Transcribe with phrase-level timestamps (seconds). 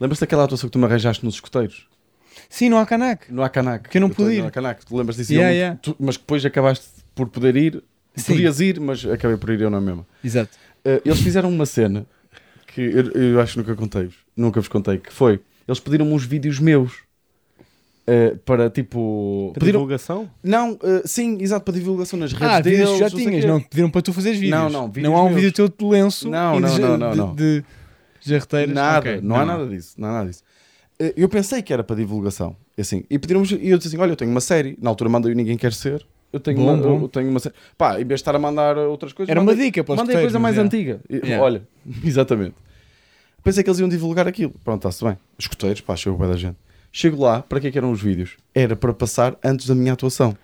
[0.00, 1.86] Lembras-te daquela atuação que tu me arranjaste nos escoteiros?
[2.48, 3.32] Sim, não há canac.
[3.32, 3.88] No Acanac.
[3.88, 4.40] Que eu não pude ir.
[4.42, 4.86] No Acanac.
[4.86, 5.32] Tu lembras disso?
[5.32, 5.78] Yeah, não- yeah.
[5.82, 7.82] tu- mas depois acabaste por poder ir.
[8.14, 8.32] Sim.
[8.34, 10.06] Podias ir, mas acabei por ir eu na mesma.
[10.24, 10.50] Exato.
[10.84, 12.06] Uh, eles fizeram uma cena
[12.72, 14.14] que eu, eu acho que nunca contei-vos.
[14.36, 14.98] Nunca vos contei.
[14.98, 15.40] Que foi.
[15.66, 16.92] Eles pediram-me uns vídeos meus.
[18.08, 19.50] uh, para tipo.
[19.52, 20.30] Para Pediram, divulgação?
[20.42, 22.98] não, uh, sim, exato, para divulgação nas redes Ah, deles.
[22.98, 24.58] já não tinhas, não pediram para tu fazeres vídeos.
[24.60, 25.36] Não, não, vídeos Não há um meus.
[25.42, 27.34] vídeo teu de lenço Não, não, de, não, não, de, não.
[27.34, 27.64] de
[28.28, 28.74] jarreteiras.
[28.74, 30.42] Nada, Ok, não, há nada disso, não há nada disso.
[30.98, 33.98] Eh, Eu pensei que era para divulgação, e assim, e pediram e eu disse assim,
[33.98, 36.74] olha, eu tenho uma série, na altura mandei o Ninguém Quer Ser, eu tenho, Bom,
[36.74, 37.00] uma, bom.
[37.02, 39.52] eu tenho uma série, pá, em vez de estar a mandar outras coisas, Era uma
[39.52, 40.60] mandei- dica para os mandei escoteiros, coisa mais é.
[40.60, 41.42] antiga, Yeah.
[41.42, 41.62] olha,
[42.04, 42.54] exatamente.
[43.42, 46.56] Pensei que eles iam divulgar aquilo, pronto, está-se bem, escuteiros, pá, chegou bem da gente.
[46.90, 48.36] Chego lá, para que é que eram os vídeos?
[48.54, 50.36] Era para passar antes da minha atuação.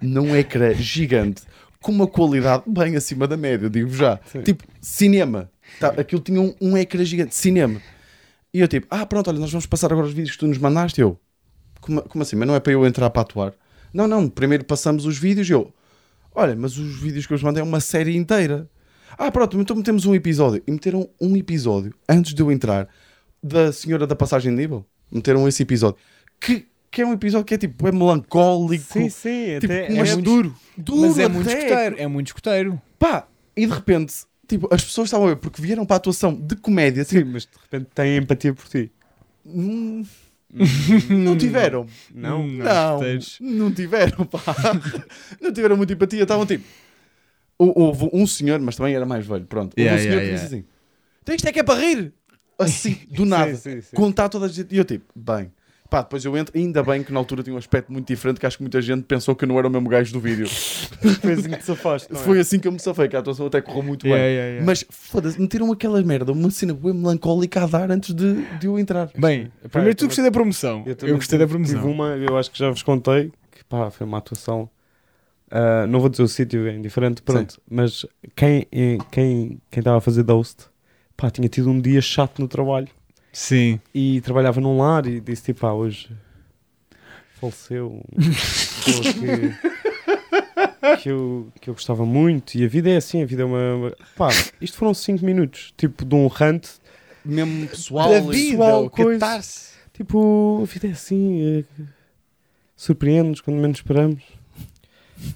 [0.00, 1.42] Num ecrã gigante,
[1.80, 4.18] com uma qualidade bem acima da média, digo já.
[4.44, 5.50] Tipo, cinema.
[5.80, 7.80] Tá, aquilo tinha um, um ecrã gigante, cinema.
[8.52, 10.58] E eu tipo, ah, pronto, olha, nós vamos passar agora os vídeos que tu nos
[10.58, 11.00] mandaste.
[11.00, 11.18] Eu,
[11.80, 12.36] como, como assim?
[12.36, 13.54] Mas não é para eu entrar para atuar?
[13.92, 15.72] Não, não, primeiro passamos os vídeos eu,
[16.34, 18.68] olha, mas os vídeos que eu vos mandei é uma série inteira.
[19.18, 20.62] Ah, pronto, então metemos um episódio.
[20.66, 22.88] E meteram um episódio, antes de eu entrar,
[23.42, 24.84] da Senhora da Passagem de Nível.
[25.10, 25.96] Meteram esse episódio.
[26.40, 28.84] Que, que é um episódio que é tipo, é melancólico.
[28.92, 29.58] Sim, sim.
[29.60, 30.54] Tipo, até mas é duro.
[30.76, 31.96] Duro Mas é muito escoteiro.
[31.98, 32.82] É muito escoteiro.
[32.98, 34.14] Pá, e de repente,
[34.46, 37.04] tipo, as pessoas estavam a ver porque vieram para a atuação de comédia.
[37.04, 38.90] Sim, Tipo, mas de repente tem empatia por ti.
[39.44, 40.04] hum,
[41.10, 41.86] não tiveram.
[42.14, 42.46] Não?
[42.46, 43.38] Não, escuteiros.
[43.40, 44.40] não tiveram, pá.
[45.40, 46.22] não tiveram muita empatia.
[46.22, 46.64] Estavam tipo.
[47.58, 49.44] Hou- Houve um senhor, mas também era mais velho.
[49.46, 49.72] Pronto.
[49.72, 50.64] Houve Yeah, um senhor yeah, que disse assim:
[51.24, 52.12] Tem isto é que é para rir.
[52.58, 53.54] Assim, do nada.
[53.56, 53.96] sim, sim.
[53.96, 54.74] Contar toda a gente.
[54.74, 55.50] E eu tipo, bem.
[55.88, 58.46] Pá, depois eu entro, ainda bem que na altura tinha um aspecto muito diferente, que
[58.46, 60.46] acho que muita gente pensou que eu não era o mesmo gajo do vídeo.
[61.20, 62.16] Foi assim que te safaste, é?
[62.16, 64.32] Foi assim que eu me safei, que a atuação até correu muito Yeah, bem.
[64.34, 64.66] yeah, yeah.
[64.66, 68.78] Mas foda-se, meteram aquela merda, uma cena bem melancólica a dar antes de, de eu
[68.78, 69.10] entrar.
[69.16, 70.82] Bem, primeiro tu gostei da promoção.
[70.86, 71.76] Eu, também gostei da promoção.
[71.76, 74.68] Tive uma, eu acho que já vos contei, que pá, foi uma atuação.
[75.50, 77.60] ah, não vou dizer o sítio, é indiferente, pronto.
[77.70, 78.04] Mas
[78.34, 80.64] quem eh, quem quem estava a fazer da host,
[81.16, 82.88] pá, tinha tido um dia chato no trabalho
[83.38, 83.78] Sim.
[83.94, 86.08] e trabalhava num lar e disse tipo, pá, hoje
[87.38, 93.22] faleceu uma pessoa que, que, eu, que eu gostava muito e a vida é assim,
[93.22, 93.74] a vida é uma.
[93.74, 96.66] uma- Pá, isto foram 5 minutos, tipo de um rant,
[97.22, 98.08] Mesmo pessoal.
[98.10, 99.40] Da vida, pessoal, o coisa.
[99.92, 101.84] Tipo, a vida é assim, é...
[102.74, 104.22] surpreende-nos quando menos esperamos.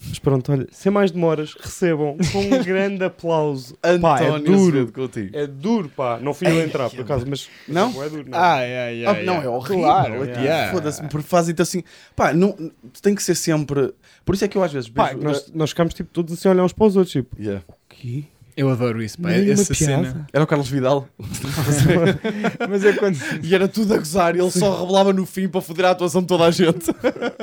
[0.09, 3.77] Mas pronto, olha, sem mais demoras, recebam com um grande aplauso.
[4.01, 4.93] pá, é António duro.
[4.93, 5.37] Contigo.
[5.37, 6.19] É duro, pá.
[6.21, 7.91] Não fui eu entrar, por acaso, mas Não?
[8.03, 8.39] é duro, não.
[8.39, 9.25] Ah, é, é, Ah, é.
[9.25, 9.85] não, é horrível.
[9.85, 10.73] Claro, é yeah.
[10.73, 11.83] Foda-se, porque fazem-te assim.
[12.15, 12.55] Pá, não,
[13.01, 13.93] tem que ser sempre.
[14.25, 14.89] Por isso é que eu às vezes.
[14.91, 17.63] Pá, nós, nós ficámos tipo, todos assim a olhar uns para os outros, tipo, Yeah.
[17.69, 18.25] o quê?
[18.61, 19.33] Eu adoro isso, pá.
[19.33, 20.05] Essa piada.
[20.11, 20.27] cena.
[20.31, 21.09] Era o Carlos Vidal.
[22.69, 23.17] Mas é quando.
[23.43, 24.37] E era tudo a gozar.
[24.37, 26.91] E ele só revelava no fim para foder a atuação de toda a gente.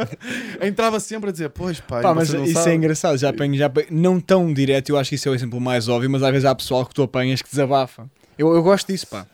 [0.61, 3.17] Entrava sempre a dizer: Pois pá, Pá, mas isso sabe." é engraçado.
[3.17, 5.87] Já apanho, já apanho- não tão direto, eu acho que isso é o exemplo mais
[5.87, 8.07] óbvio, mas às vezes há pessoal que tu apanhas que desabafa.
[8.37, 9.25] Eu, eu gosto disso, pá.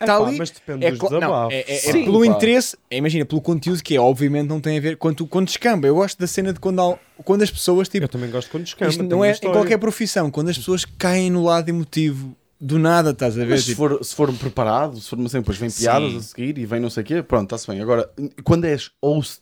[0.00, 0.38] Que É está ali.
[0.38, 1.52] mas depende É, dos desabafos.
[1.54, 2.26] é, é- é Sim, pelo pá.
[2.26, 5.86] interesse, é, imagina, pelo conteúdo que é, obviamente não tem a ver quando, quando descamba.
[5.86, 8.64] Eu gosto da cena de quando, há- quando as pessoas, tipo, Eu também gosto quando
[8.64, 8.90] descamba.
[8.90, 13.10] isto não é em qualquer profissão, quando as pessoas caem no lado emotivo do nada,
[13.10, 13.50] estás a ver?
[13.50, 15.82] Mas se Tipo, for, se for preparado, se for uma cena, depois vem Sim.
[15.84, 17.80] piadas a seguir e vem não sei o quê, pronto, está-se bem.
[17.82, 18.10] Agora,
[18.44, 19.40] quando és host,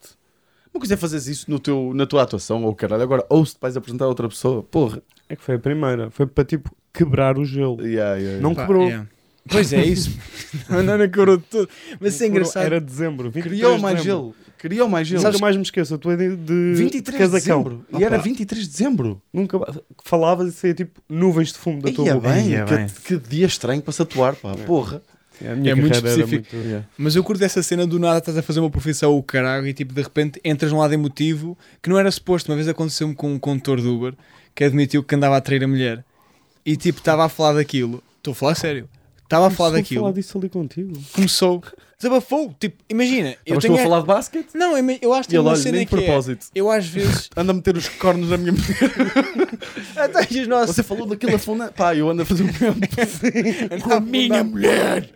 [0.74, 4.04] não quiser fazer isso no teu, na tua atuação, ou caralho, agora host vais apresentar
[4.04, 5.02] a outra pessoa, porra.
[5.28, 6.10] É que foi a primeira.
[6.10, 7.80] Foi para tipo quebrar o gelo.
[7.80, 8.40] Yeah, yeah, yeah.
[8.42, 8.88] Não pá, quebrou.
[9.48, 9.52] É.
[9.52, 10.10] Pois é isso.
[10.68, 11.68] não quebrou de tudo.
[12.00, 12.64] Mas isso é engraçado.
[12.66, 13.30] Era dezembro.
[13.30, 14.22] 23 Criou de mais dezembro.
[14.22, 14.34] gelo.
[14.58, 15.22] Criou mais gelo.
[15.22, 15.94] Nunca mais me esqueço.
[15.94, 17.62] A tua ideia de 23 de casacão.
[17.62, 17.86] dezembro.
[17.98, 19.22] E era pá, 23 de dezembro.
[19.32, 19.58] Nunca
[20.04, 22.28] falavas e saía tipo nuvens de fumo da tua Ia boca.
[22.32, 22.86] bem, Ia que, bem.
[23.04, 24.54] que dia estranho para se atuar, pá.
[24.66, 25.00] Porra.
[25.40, 26.56] A minha É muito específico.
[26.56, 29.68] muito- Mas eu curto dessa cena do nada, estás a fazer uma profissão o caralho
[29.68, 32.50] e tipo de repente entras num lado emotivo que não era suposto.
[32.50, 34.14] Uma vez aconteceu-me com um condutor do Uber
[34.52, 36.04] que admitiu que andava a trair a mulher
[36.66, 38.02] e tipo estava a falar daquilo.
[38.16, 38.88] Estou a falar sério.
[39.28, 40.00] Estava a falar Começou daquilo.
[40.00, 40.92] falar disso ali contigo.
[41.12, 41.62] Começou.
[41.98, 42.54] Desabafou.
[42.58, 43.36] Tipo, imagina.
[43.44, 43.74] Eu Estavas tu tenho.
[43.74, 44.48] a falar de basquete?
[44.54, 45.98] Não, eu, eu acho que E tem ele, uma olha, cena nem de que é.
[46.06, 46.46] propósito.
[46.54, 47.28] Eu às vezes.
[47.36, 48.76] Anda a meter os cornos na minha mulher.
[49.96, 50.76] Até os nossos.
[50.76, 51.70] Você falou daquilo a funda.
[51.72, 52.80] Pá, eu ando a fazer o mesmo.
[53.82, 55.10] Com a minha mulher.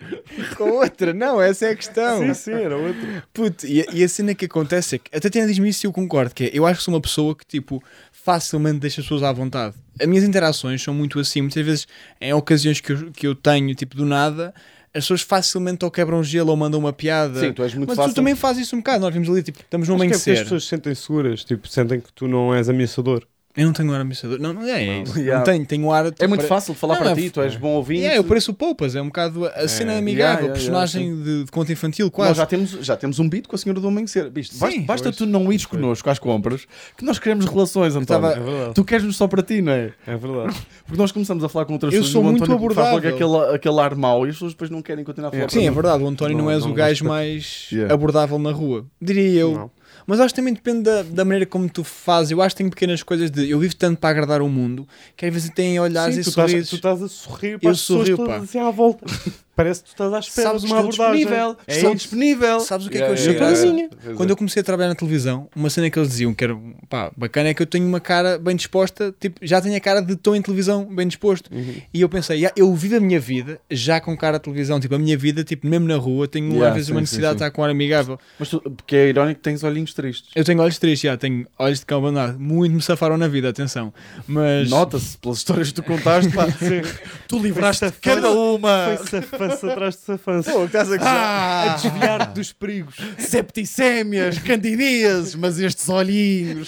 [0.56, 1.14] com outra.
[1.14, 2.18] Não, essa é a questão.
[2.20, 3.22] Sim, sim, era outro.
[3.32, 5.88] Puto, e, a- e a cena que acontece é que até tem diz-me isso e
[5.88, 7.82] eu concordo, que é, eu acho que sou uma pessoa que tipo
[8.12, 9.74] facilmente deixa as pessoas à vontade.
[10.00, 11.86] As minhas interações são muito assim, muitas vezes
[12.20, 14.54] em ocasiões que eu, que eu tenho, tipo do nada,
[14.94, 17.40] as pessoas facilmente ou quebram gelo ou mandam uma piada.
[17.40, 18.12] Sim, tu és muito Mas fácil.
[18.12, 19.00] tu também fazes isso um bocado.
[19.04, 20.42] Nós vimos ali, tipo, estamos num Acho que é as amanhecer.
[20.44, 23.26] pessoas se sentem seguras, tipo, sentem que tu não és ameaçador.
[23.54, 24.38] Eu não tenho um ar ameaçador.
[24.38, 25.18] Não, não é, é isso.
[25.18, 25.38] Yeah.
[25.38, 26.06] Não tenho, tenho ar.
[26.18, 28.00] É muito pare- fácil de falar Não, para não, ti, tu és bom ouvinte.
[28.00, 31.44] Yeah, eu pareço o Poupas, é um bocado a cena amigável, yeah, yeah, personagem de,
[31.44, 32.34] de conto infantil, Nós quase.
[32.38, 34.30] já temos, já temos um beat com a Senhora do Amanhecer.
[34.30, 34.56] Viste?
[34.56, 34.82] Basta, Sim.
[34.86, 36.66] basta tu não ires connosco às compras
[36.96, 38.28] que nós queremos relações, António.
[38.30, 38.72] É.
[38.72, 39.92] Tu queres-nos só para ti, não é?
[40.06, 40.56] É verdade.
[40.86, 42.86] Porque nós começamos a falar com outras Eu pessoas sou e o muito António faz
[42.88, 43.14] abordável.
[43.14, 45.50] aquele, aquele ar mau e as pessoas depois não querem continuar a falar.
[45.50, 48.86] Sim, é verdade, o António não, Não- és não o gajo mais abordável na rua.
[49.00, 49.70] Diria eu.
[50.06, 52.30] Mas acho que também depende da, da maneira como tu fazes.
[52.32, 53.48] Eu acho que tenho pequenas coisas de.
[53.50, 56.28] Eu vivo tanto para agradar o mundo que às vezes tem olhares Sim, e tu,
[56.30, 56.70] estás, sorrisos.
[56.70, 58.36] tu estás a sorrir para Eu as pessoas sorrio, pá.
[58.36, 59.04] assim à volta.
[59.54, 61.20] Parece que tu estás à espera Sabes de uma Estou abordagem.
[61.26, 61.98] disponível, É estou isso.
[62.02, 62.60] disponível.
[62.60, 63.96] Sabes o que é Yeah, que eu yeah, achei yeah.
[64.02, 64.32] Pois Quando é.
[64.32, 66.56] eu comecei a trabalhar na televisão, uma cena que eles diziam que era
[66.88, 70.00] pá, bacana é que eu tenho uma cara bem disposta, tipo, já tenho a cara
[70.00, 71.50] de estou em televisão bem disposto.
[71.52, 71.74] Uhum.
[71.92, 74.94] E eu pensei, "Ya, eu vivo a minha vida já com cara de televisão, tipo,
[74.94, 77.32] a minha vida, tipo, mesmo na rua, tenho Yeah, às vezes sim, uma sim, necessidade
[77.34, 77.36] sim.
[77.38, 78.18] de estar com um ar amigável.
[78.38, 80.30] Mas tu, porque é irónico que tens olhinhos tristes.
[80.34, 82.38] Eu tenho olhos tristes, já, tenho olhos de cão abandonado.
[82.38, 83.92] Muito me safaram na vida, atenção.
[84.26, 84.70] Mas.
[84.70, 86.46] Nota-se pelas histórias que tu contaste, pá.
[87.28, 88.96] tu livraste cada uma.
[89.41, 90.52] Foi safança atrás de safança.
[90.52, 90.96] Pô, estás a.
[91.00, 92.94] Ah, Desviar-te dos perigos.
[93.18, 96.66] septicémias, candidíases, mas estes olhinhos,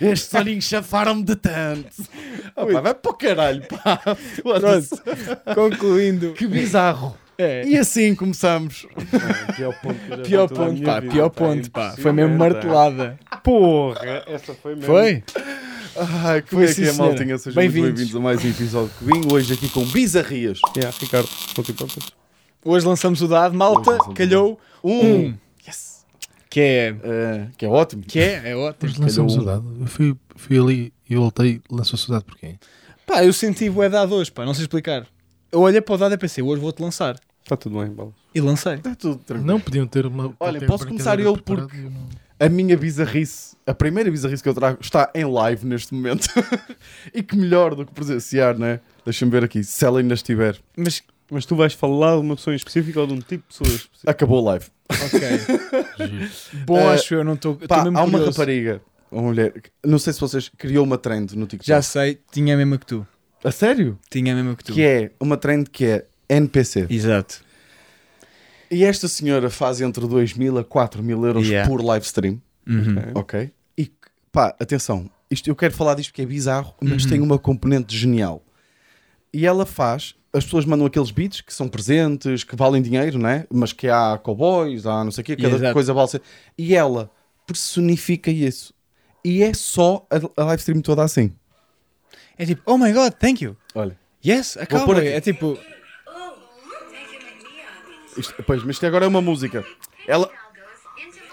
[0.00, 1.88] estes olhinhos chafaram-me de tanto.
[2.54, 4.00] Ah, pá, vai para o caralho, pá.
[4.42, 4.94] Foda-se.
[5.54, 6.32] Concluindo.
[6.32, 7.16] Que bizarro.
[7.38, 7.64] É.
[7.66, 8.86] E assim começamos.
[9.56, 11.80] Pior ponto, que Pior a ponto, pá, vida, pior pá, ponto, pá.
[11.82, 13.18] impossível, Foi mesmo martelada.
[13.44, 14.86] Porra, essa foi mesmo.
[14.86, 15.22] Foi?
[15.98, 17.10] Ai, como é Foi que sim, é, senhora.
[17.12, 17.38] maltinha?
[17.38, 17.90] Sejam muito Bem-vindos.
[18.00, 20.60] bem-vindos a mais um episódio que vim hoje aqui com bizarrias.
[20.76, 22.04] Yeah, Ricardo, não te importas?
[22.64, 25.00] Hoje lançamos o dado, malta, Hoje lançamos o calhou Um.
[25.28, 25.34] um.
[25.66, 26.04] Yes.
[26.50, 26.96] Que é.
[27.02, 28.02] Eh, que é ótimo.
[28.02, 28.50] Que é?
[28.50, 28.90] É ótimo.
[28.90, 29.76] Mas lançamos o dado.
[29.80, 32.58] Eu fui, fui ali e voltei, lançou-se o dado por quem?
[33.06, 35.06] Pá, eu senti bué dado hoje, pá, não sei explicar.
[35.52, 37.16] Eu olhei para o dado e pensei, hoje vou-te lançar.
[37.42, 38.12] Está tudo bem, bola.
[38.34, 38.74] E lancei.
[38.74, 39.46] Está tudo tranquilo.
[39.46, 40.34] Não podiam ter uma.
[40.40, 44.42] Olha, ter posso começar eu porque- e eu não- A minha bizarrice, a primeira bizarrice
[44.42, 46.28] que eu trago, está em live neste momento.
[47.14, 48.80] e que melhor do que presenciar, né?
[49.04, 50.58] Deixa-me ver aqui, se ela ainda estiver.
[50.76, 53.48] Mas, Mas tu vais falar de uma pessoa em específico ou de um tipo de
[53.58, 54.10] pessoa específica?
[54.10, 54.66] Acabou a live.
[54.90, 55.20] ok.
[56.66, 57.58] Bom, Eh, acho eu, não estou.
[57.70, 58.30] Há uma curioso.
[58.30, 59.54] rapariga, uma mulher,
[59.84, 61.66] não sei se vocês criou uma trend no TikTok.
[61.66, 63.06] Já sei, tinha a mesma que tu.
[63.42, 63.98] A sério?
[64.10, 64.72] Tinha a mesma que tu.
[64.74, 66.86] Que é uma trend que é NPC.
[66.90, 67.40] Exato.
[68.70, 71.68] E esta senhora faz entre 2 mil a 4 mil euros Yeah.
[71.70, 72.40] por live stream.
[72.66, 72.96] Uhum.
[73.14, 73.50] Ok?
[73.78, 73.90] E
[74.32, 77.10] pá, atenção, isto, eu quero falar disto porque é bizarro, mas Uhum.
[77.10, 78.42] tem uma componente genial.
[79.32, 83.46] E ela faz, as pessoas mandam aqueles beats que são presentes, que valem dinheiro, né?
[83.52, 85.72] Mas que há cowboys, há não sei o quê, cada Exato.
[85.72, 86.08] coisa vale.
[86.08, 86.22] ser-
[86.58, 87.10] E ela
[87.46, 88.74] personifica isso.
[89.24, 91.32] E é só a, a live stream toda assim.
[92.38, 93.56] É tipo, oh my god, thank you.
[93.74, 93.96] Olha.
[94.24, 95.06] Yes, a cowboy.
[95.06, 95.56] É tipo,
[98.16, 99.64] Isto, pois, mas isto agora é uma música.
[100.06, 100.30] Ela.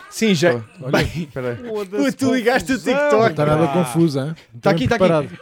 [0.09, 0.53] sim, já.
[0.91, 1.57] Bem, espera aí.
[1.57, 1.85] Pô,
[2.17, 3.31] tu ligaste o Não TikTok.
[3.31, 4.35] está nada confuso, hein?
[4.61, 5.37] Tá aqui, tá aqui.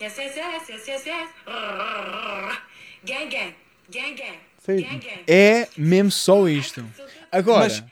[0.00, 1.28] Yes, yes, yes, yes, yes, yes.
[3.04, 3.54] Gang, gang,
[3.90, 5.00] gang, gang, Sim.
[5.28, 6.84] É mesmo só isto.
[7.30, 7.84] Agora, Mas-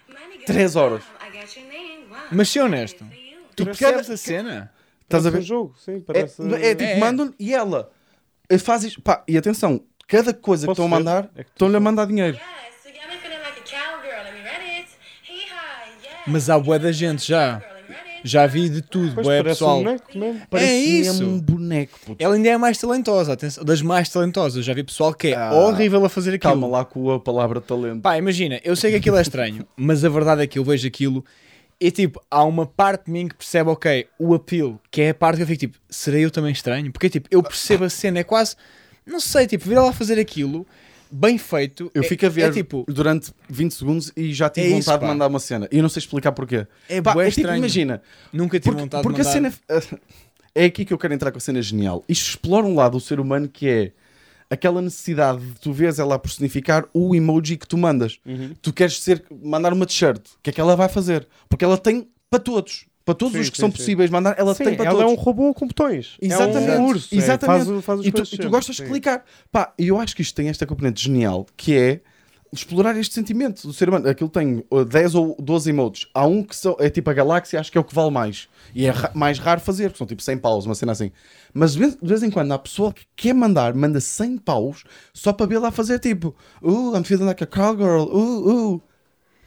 [0.46, 1.02] Três horas.
[2.32, 3.04] Mas ser honesto,
[3.54, 4.72] tu percebes a cena?
[5.02, 5.42] Estás a ver?
[5.42, 6.42] jogo, sim, É, parece...
[6.54, 6.98] é tipo, É.
[6.98, 7.90] mandam e ela
[8.48, 9.00] eh, faz isto.
[9.02, 12.06] Pá, e atenção, cada coisa que Posso estão a mandar, É que estão-lhe a mandar
[12.06, 12.36] dinheiro.
[12.36, 12.60] A.
[16.26, 17.62] Mas há bué da gente já.
[18.22, 19.78] Já vi de tudo, Pois, bué pessoal.
[19.80, 20.42] um boneco mesmo.
[20.50, 21.12] Parece isso.
[21.14, 21.98] mesmo um boneco.
[22.04, 22.22] puto.
[22.22, 24.62] Ela ainda é mais talentosa, atenção, das mais talentosas.
[24.62, 26.52] Já vi pessoal que é Ah, horrível a fazer aquilo.
[26.52, 28.02] Calma lá com a palavra talento.
[28.02, 30.86] Pá, imagina, eu sei que aquilo é estranho, mas a verdade é que eu vejo
[30.86, 31.24] aquilo
[31.80, 35.14] e tipo, há uma parte de mim que percebe, ok, o apelo, que é a
[35.14, 36.92] parte que eu fico tipo, serei eu também estranho?
[36.92, 38.54] Porque tipo, eu percebo a cena, é quase,
[39.10, 40.66] não sei, tipo, vir lá fazer aquilo,
[41.10, 41.90] bem feito.
[41.94, 44.88] Eu é- fico a ver É tipo, durante 20 segundos e já tive É vontade
[44.90, 45.68] isso, de mandar uma cena.
[45.70, 46.66] E eu não sei explicar porquê.
[46.88, 47.58] É Pá, é tipo, estranho.
[47.58, 48.02] imagina,
[48.32, 49.50] nunca tive porque, vontade porque de a mandar.
[49.52, 50.00] cena
[50.54, 52.04] é aqui que eu quero entrar com a cena genial.
[52.08, 53.92] Isto explora um lado do ser humano que é
[54.48, 58.18] aquela necessidade de tu vês ela a personificar o emoji que tu mandas.
[58.26, 58.52] Uhum.
[58.60, 61.26] Tu queres ser, mandar uma t-shirt, o que é que ela vai fazer?
[61.48, 62.86] Porque ela tem para todos.
[63.10, 63.76] Para todos Sim, os que sim, são sim.
[63.76, 65.12] possíveis mandar, ela Sim, tem para ela todos.
[65.12, 66.16] é um robô com botões.
[66.22, 66.70] Exatamente.
[66.70, 67.12] É um urso.
[67.12, 67.66] é, Exatamente.
[67.66, 69.24] faz, faz e, tu, e tu gostas de clicar.
[69.50, 72.00] Pá, e eu acho que isto tem esta componente genial que é
[72.52, 74.08] explorar este sentimento do ser humano.
[74.08, 76.06] Aquilo tem uh, 10 ou 12 emotes.
[76.14, 78.48] Há um que são, é tipo a galáxia, acho que é o que vale mais.
[78.74, 81.10] E é ra- mais raro fazer, porque são tipo 100 paus, uma cena assim.
[81.52, 84.84] Mas de vez, de vez em quando há pessoa que quer mandar, manda 100 paus
[85.12, 88.82] só para ver lá fazer tipo, uh, I'm feeling like a cowgirl, uh, uh.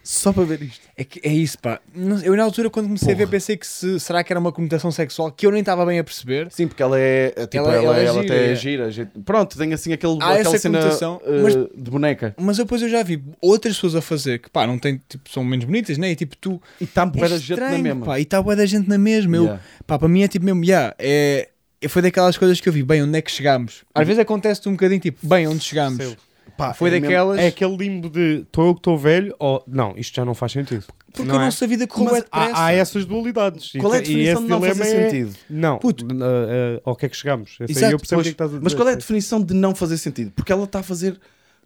[0.03, 0.81] Só para ver isto.
[0.97, 1.79] É, que, é isso, pá.
[1.95, 3.31] Não- Eu na altura, quando comecei a ver, Porra.
[3.31, 6.03] pensei que se, será que era uma conotação sexual que eu nem estava bem a
[6.03, 6.47] perceber.
[6.51, 7.33] Sim, porque ela é.
[7.35, 8.51] é, Tipo, Ela- ela, ela é ela gira, até é.
[8.51, 8.91] é gira.
[8.91, 12.35] gente- Pronto, tem assim aquele, Há aquela essa cena conotação, uh, mas- de boneca.
[12.37, 15.43] Mas depois eu já vi outras pessoas a fazer que, pá, não tem, tipo, são
[15.43, 16.11] menos bonitas, né?
[16.11, 16.61] E tipo, tu.
[16.81, 18.05] E está É bué da gente na estranho, mesma.
[18.05, 19.35] Pá, e está bué da gente na mesma.
[19.37, 19.61] Eu, Yeah.
[19.87, 21.47] pá, para mim é tipo mesmo, yeah, é,
[21.81, 23.83] é- foi daquelas coisas que eu vi, bem, onde é que chegámos?
[23.95, 25.97] Às vezes acontece-te um bocadinho tipo, bem, onde chegámos?
[25.97, 26.21] Percebo.
[26.57, 27.39] Pá, Foi é mesmo- daquelas.
[27.39, 30.51] É aquele limbo de estou eu que estou velho ou não, isto já não faz
[30.51, 30.85] sentido.
[31.11, 31.45] porque não a é?
[31.45, 32.51] nossa vida correu bué depressa.
[32.55, 33.71] Há, há essas dualidades.
[33.79, 35.35] Qual é a definição de não fazer é- sentido?
[35.49, 36.05] Não, Puto.
[36.05, 37.57] uh, uh, ao que é que chegamos?
[37.67, 38.63] Exato, eu percebo o Pois, que é que estás a dizer.
[38.63, 38.99] mas qual é a sim.
[38.99, 40.31] definição de não fazer sentido?
[40.35, 41.19] Porque ela está a fazer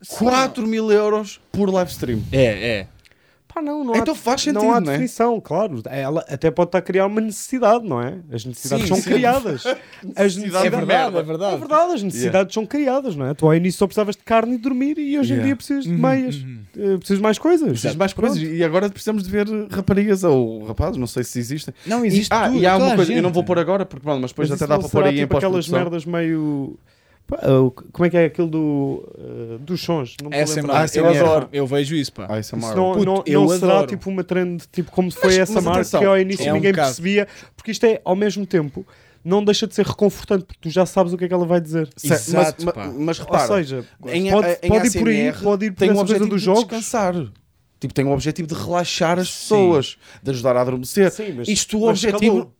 [0.09, 2.21] 4 mil euros por live stream.
[2.31, 2.87] É, é.
[3.57, 4.93] Pá, não, não Então há, faz sentido, não há não é?
[4.93, 5.81] definição, claro.
[5.89, 8.19] Ela até pode estar a criar uma necessidade, não é?
[8.31, 9.09] As necessidades Sim, são sim.
[9.09, 9.63] criadas.
[10.15, 11.55] As Necessidade É de verdade, é verdade.
[11.55, 13.33] É verdade, as necessidades são criadas, não é?
[13.33, 15.45] Tu ao início só precisavas de carne e dormir e hoje em Yeah.
[15.47, 16.59] dia precisas de Uhum, meias, uhum.
[16.77, 17.67] eh, precisas de mais coisas.
[17.69, 18.37] Precisas de mais coisas.
[18.37, 21.73] E agora precisamos de ver raparigas ou rapazes, não sei se existem.
[21.85, 23.21] Não existe ah, tudo, e há uma coisa, eu gente.
[23.21, 25.19] não vou pôr agora, porque pronto, mas depois Mas até dá para pôr aí em
[25.21, 25.79] tipo aquelas pós-produção.
[25.79, 26.77] merdas meio.
[27.27, 27.37] Pá,
[27.91, 30.15] como é que é aquilo do, uh, dos sons?
[30.23, 31.17] Não me é má, Ah, eu ASMR.
[31.19, 32.25] adoro, eu vejo isso, pá.
[32.29, 33.87] Ah, uma não, Puto, não, eu não será adoro.
[33.87, 36.51] tipo uma trend tipo como foi Mas- essa mas marca atenção, que ao início é
[36.51, 36.87] um ninguém bocado.
[36.87, 38.87] percebia, porque isto é ao mesmo tempo
[39.25, 41.59] não deixa de ser reconfortante porque tu já sabes o que é que ela vai
[41.59, 41.89] dizer.
[42.01, 42.85] Exato, mas, pá.
[42.87, 45.71] mas, mas Ou repara, seja, em- pode, em pode ir por aí, ASMR pode ir
[45.71, 46.61] por tem essa coisa objetivo dos de jogos.
[46.63, 47.13] descansar.
[47.79, 51.11] Tipo, tem o objetivo de relaxar as pessoas, de ajudar a adormecer.
[51.11, 52.51] Sim, mas- Isto o mas objetivo.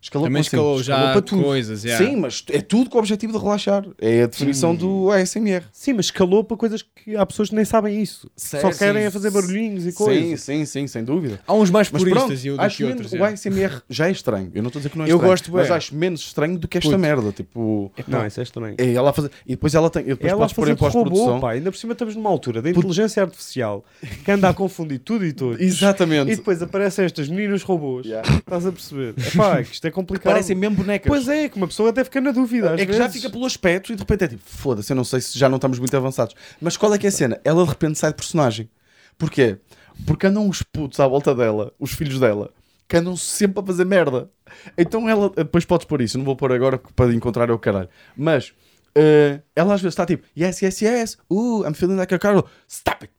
[0.00, 1.42] Escalou Também escalou já para tudo.
[1.42, 2.04] coisas, yeah.
[2.06, 3.84] Sim, mas é tudo com o objetivo de relaxar.
[4.00, 5.64] É a definição do ASMR.
[5.72, 8.30] Sim, mas escalou para coisas que há pessoas que nem sabem isso.
[8.36, 9.08] Certo, Só querem sim.
[9.08, 10.40] é fazer barulhinhos e Sim, coisas.
[10.42, 11.40] sim, sim, sem dúvida.
[11.46, 13.20] Há uns mais Mas puristas pronto, e eu do acho que menos, outros.
[13.20, 13.32] o é.
[13.32, 14.50] ASMR já é estranho.
[14.54, 15.30] Eu não estou a dizer que não é Eu estranho.
[15.32, 17.00] gosto, mas acho menos estranho do que esta Puto.
[17.00, 17.32] merda.
[17.32, 18.74] Tipo, Não, isso é estranho.
[18.78, 19.32] é ela fazer.
[19.44, 20.02] E depois ela tem.
[20.04, 21.40] E depois Ela podes pôr em pós-produção.
[21.40, 21.50] pá.
[21.52, 23.84] Ainda por cima estamos numa altura da inteligência artificial
[24.24, 25.58] que anda a confundir tudo e tudo.
[25.62, 26.30] Exatamente.
[26.30, 28.06] E depois aparecem estas meninas robôs.
[28.06, 29.14] Estás a perceber?
[29.18, 30.32] Epá, que isto é complicado.
[30.32, 31.08] Parecem mesmo bonecas.
[31.08, 32.74] Pois é, que uma pessoa até fica na dúvida.
[32.74, 33.16] às É que já vezes.
[33.20, 35.56] fica pelo aspecto e de repente é tipo, foda-se, eu não sei se já não
[35.56, 36.34] estamos muito avançados.
[36.60, 37.40] Mas qual é que é a cena?
[37.44, 38.70] Ela de repente sai de personagem.
[39.16, 39.58] Porquê?
[40.06, 42.50] Porque andam os putos à volta dela, os filhos dela,
[42.88, 44.30] que andam sempre a fazer merda.
[44.76, 47.88] Então ela, depois podes pôr isso, não vou pôr agora para encontrar é o caralho.
[48.16, 48.52] Mas
[48.94, 52.46] eh, ela às vezes está tipo, yes, yes, yes, uh, I'm feeling like a Carol.
[52.70, 53.12] Stop it!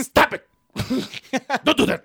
[0.00, 0.44] Stop it!
[1.64, 2.02] Don't do that!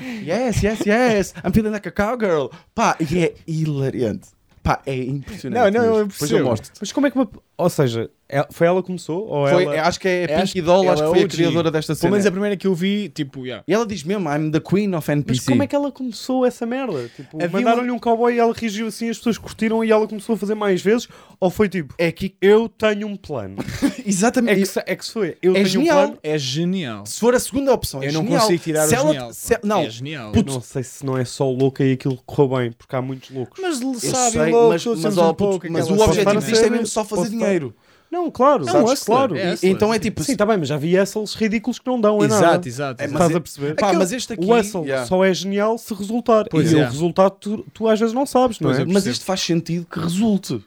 [0.00, 2.48] Yes, yes, yes, I'm feeling like a cowgirl.
[2.74, 4.28] Pá, e é hilariante.
[4.62, 5.72] Pá, é impressionante.
[5.72, 6.06] Não, não, eu.
[6.06, 6.44] Depois eu percebo.
[6.50, 6.72] mostro.
[6.80, 7.28] Mas como é que uma...
[7.58, 9.26] Ou seja, é- foi ela que começou?
[9.28, 9.80] Ou Foi, ela...
[9.88, 12.00] Acho que é É, a Pinky Doll, acho que é foi a criadora desta Pelo
[12.00, 12.10] cena.
[12.10, 13.64] menos a primeira que eu vi, tipo, yeah.
[13.66, 15.50] E ela diz mesmo, I'm the queen of Mas NPC.
[15.50, 17.08] como é que ela começou essa merda?
[17.16, 20.34] Tipo, Havia mandaram-lhe um cowboy e ela reagiu assim, as pessoas curtiram e ela começou
[20.34, 21.08] a fazer mais vezes?
[21.40, 22.34] Ou foi tipo, É que...
[22.42, 23.56] eu tenho um plano?
[24.04, 24.62] Exatamente.
[24.78, 25.96] É que, é que foi, eu É tenho genial.
[25.98, 26.18] um plano.
[26.22, 27.06] é genial.
[27.06, 28.40] Se for a segunda opção, é Eu não genial.
[28.42, 29.32] consigo tirar se o ela, genial.
[29.32, 30.32] se- não, É genial.
[30.34, 33.30] Eu não sei se não é só louca e aquilo correu bem, porque há muitos
[33.30, 33.58] loucos.
[33.62, 37.34] Mas sabe, mas, mas, um puto, mas aquela o objetivo disto é mesmo só fazer
[37.34, 37.74] estar- dinheiro.
[38.10, 39.36] Não, claro, É um sabes, hustler, claro.
[39.36, 39.72] é E- hustler.
[39.72, 40.22] então é tipo...
[40.22, 42.46] Sim, está bem, mas já vi hustles ridículos que não dão em nada.
[42.46, 43.02] Exato, exato.
[43.02, 43.12] É, exato.
[43.12, 43.74] mas Estás é- a perceber?
[43.74, 44.44] Pá, Aquele- mas este aqui...
[44.44, 45.06] O hustle Yeah.
[45.06, 46.46] só é genial se resultar.
[46.48, 46.82] Pois e é.
[46.82, 48.82] o resultado tu, tu às vezes não sabes, não Pois é?
[48.82, 48.84] é.
[48.86, 50.64] Mas isto faz sentido que resulte.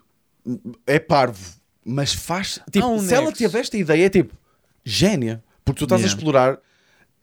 [0.86, 1.39] É parvo.
[1.86, 2.59] Mas faz...
[2.71, 4.36] Tipo, se ela teve esta ideia, é tipo...
[4.83, 5.41] Génia.
[5.63, 6.13] Porque tu estás Yeah.
[6.13, 6.59] a explorar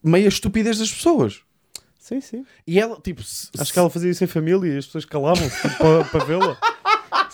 [0.02, 1.40] meia estupidez das pessoas.
[1.98, 2.44] Sim, sim.
[2.66, 3.22] E ela, tipo...
[3.22, 6.24] se- Acho que ela fazia isso em família e as pessoas calavam-se tipo, para, para
[6.24, 6.56] vê-la.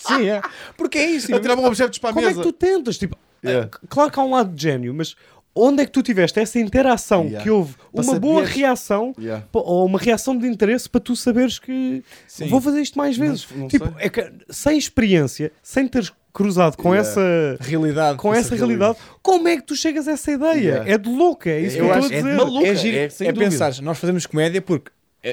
[0.07, 0.41] Sim, é.
[0.77, 1.31] Porque é isso.
[1.33, 2.99] Eu tirava um objetos para a Como é que tu tentas?
[2.99, 3.69] Tipo, Yeah.
[3.73, 5.17] c- claro que há um lado de gênio, mas
[5.55, 7.43] onde é que tu tiveste essa interação Yeah.
[7.43, 9.45] que houve Para uma boa reação Yeah.
[9.53, 12.47] ou uma reação de interesse para tu saberes que Sim.
[12.49, 13.47] vou fazer isto mais vezes?
[13.55, 13.95] não tipo, sei.
[13.99, 17.11] é que, sem experiência, sem teres cruzado com Yeah.
[17.11, 18.17] essa Realidade.
[18.19, 20.55] com essa realidade, como é que tu chegas a essa ideia?
[20.55, 20.91] Yeah.
[20.91, 22.37] É de louca, é isso Eu que eu acho- estou a é dizer.
[22.37, 22.67] maluco.
[22.67, 23.51] é, giro, é é, sem dúvida.
[23.51, 24.91] pensar, nós fazemos comédia porque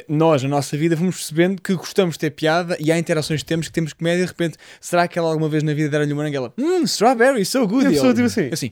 [0.07, 3.47] nós, na nossa vida, vamos percebendo que gostamos de ter piada e há interações que
[3.47, 6.13] temos que temos comédia e de repente, será que ela alguma vez na vida deram-lhe
[6.13, 7.85] uma ela Hum, strawberry, so good.
[7.85, 8.71] E a pessoa tipo assim, assim,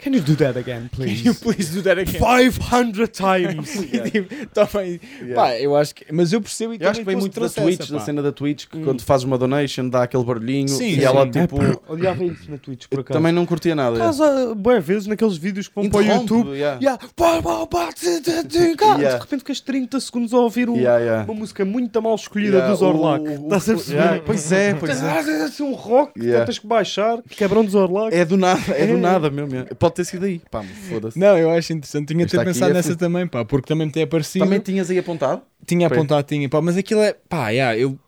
[0.00, 1.40] Can you do that again, can you please?
[1.40, 2.20] please do that again?
[2.20, 3.68] 500 times.
[4.12, 5.00] Tipo, toma aí.
[5.34, 7.48] Pá, eu acho que, mas eu percebo e Eu acho que vem também muito da
[7.48, 8.04] Twitch, essa, da pá.
[8.04, 11.02] cena da Twitch, que quando fazes uma donation dá aquele barulhinho Sim, e sim.
[11.02, 11.56] ela É, tipo.
[11.88, 13.18] Olhava isso na Twitch, por acaso.
[13.18, 13.98] também não curtia nada.
[13.98, 16.50] Casa, boas vezes naqueles vídeos que vão para o YouTube.
[16.50, 16.78] yeah.
[16.80, 17.02] Yeah.
[17.16, 19.14] Pá, pá, pá, Yeah.
[19.16, 21.24] De repente ficas 30 segundos a ouvir um- Yeah, yeah.
[21.24, 23.24] uma música muito mal escolhida Yeah, dos Orlac.
[23.28, 23.98] Estás a perceber?
[23.98, 25.08] yeah, Pois é, pois é.
[25.38, 26.34] É assim um rock, Yeah.
[26.36, 28.14] então tens que baixar, quebram dos Orlac.
[28.14, 28.96] É do nada, é do É.
[28.96, 29.66] nada mesmo.
[29.90, 30.40] Pode ter sido aí.
[30.50, 31.18] Pá, foda-se.
[31.18, 32.08] Não, eu acho interessante.
[32.08, 34.44] Tinha de ter pensado é nessa também, pá, porque também me tem aparecido.
[34.44, 35.42] Também tinhas aí apontado?
[35.66, 35.96] Tinha Foi.
[35.96, 37.98] apontado, tinha, pá, mas aquilo é, pá, yeah, eu,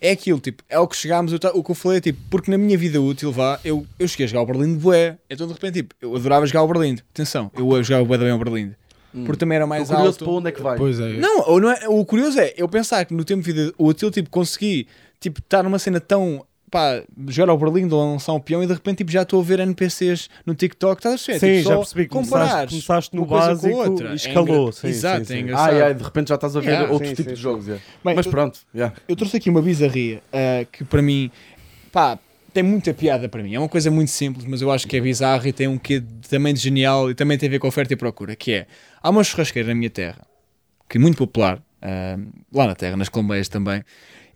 [0.00, 2.50] é aquilo, tipo, é o que chegámos, eu o que eu falei é tipo, porque
[2.50, 5.46] na minha vida útil, vá, eu, eu cheguei a jogar o Berlim de bué, então
[5.46, 8.74] de repente, tipo, eu adorava jogar o Berlim, atenção, eu jogava bué bem o Berlim,
[9.12, 10.24] porque também era mais Estou curioso alto.
[10.24, 10.76] para onde é que vai.
[10.76, 11.14] Pois é.
[11.14, 13.88] Não, ou não é, o curioso é eu pensar que no tempo de vida o
[13.88, 14.86] Atil tipo, consegui
[15.18, 16.44] tipo, estar numa cena tão
[16.76, 19.42] pá, jogar ao Berlim, de lançar um peão e de repente tipo, já estou a
[19.44, 21.38] ver NPCs no TikTok, estás a ver?
[21.40, 22.06] Sim, tipo, já percebi.
[22.08, 24.08] Começaste, comparares começaste no coisa com básico outra.
[24.08, 24.60] e É escalou.
[24.62, 25.42] engra- sim, Exato, sim, é sim.
[25.42, 25.72] engraçado.
[25.74, 26.92] Ai, ai, de repente já estás a ver Yeah.
[26.92, 27.42] outro Sim, tipo sim, de sim.
[27.42, 27.66] jogos.
[27.66, 27.84] yeah.
[28.04, 28.94] Bem, Mas eu- pronto, yeah.
[29.08, 31.30] eu trouxe aqui uma bizarria ah, que para mim,
[31.92, 32.18] pá,
[32.52, 33.54] tem muita piada para mim.
[33.54, 36.00] É uma coisa muito simples, mas eu acho que é bizarra e tem um quê
[36.00, 38.66] de- também de genial e também tem a ver com oferta e procura, que é,
[39.02, 40.26] há uma churrasqueira na minha terra,
[40.88, 42.18] que é muito popular, ah,
[42.52, 43.82] lá na terra, nas Colombeias também,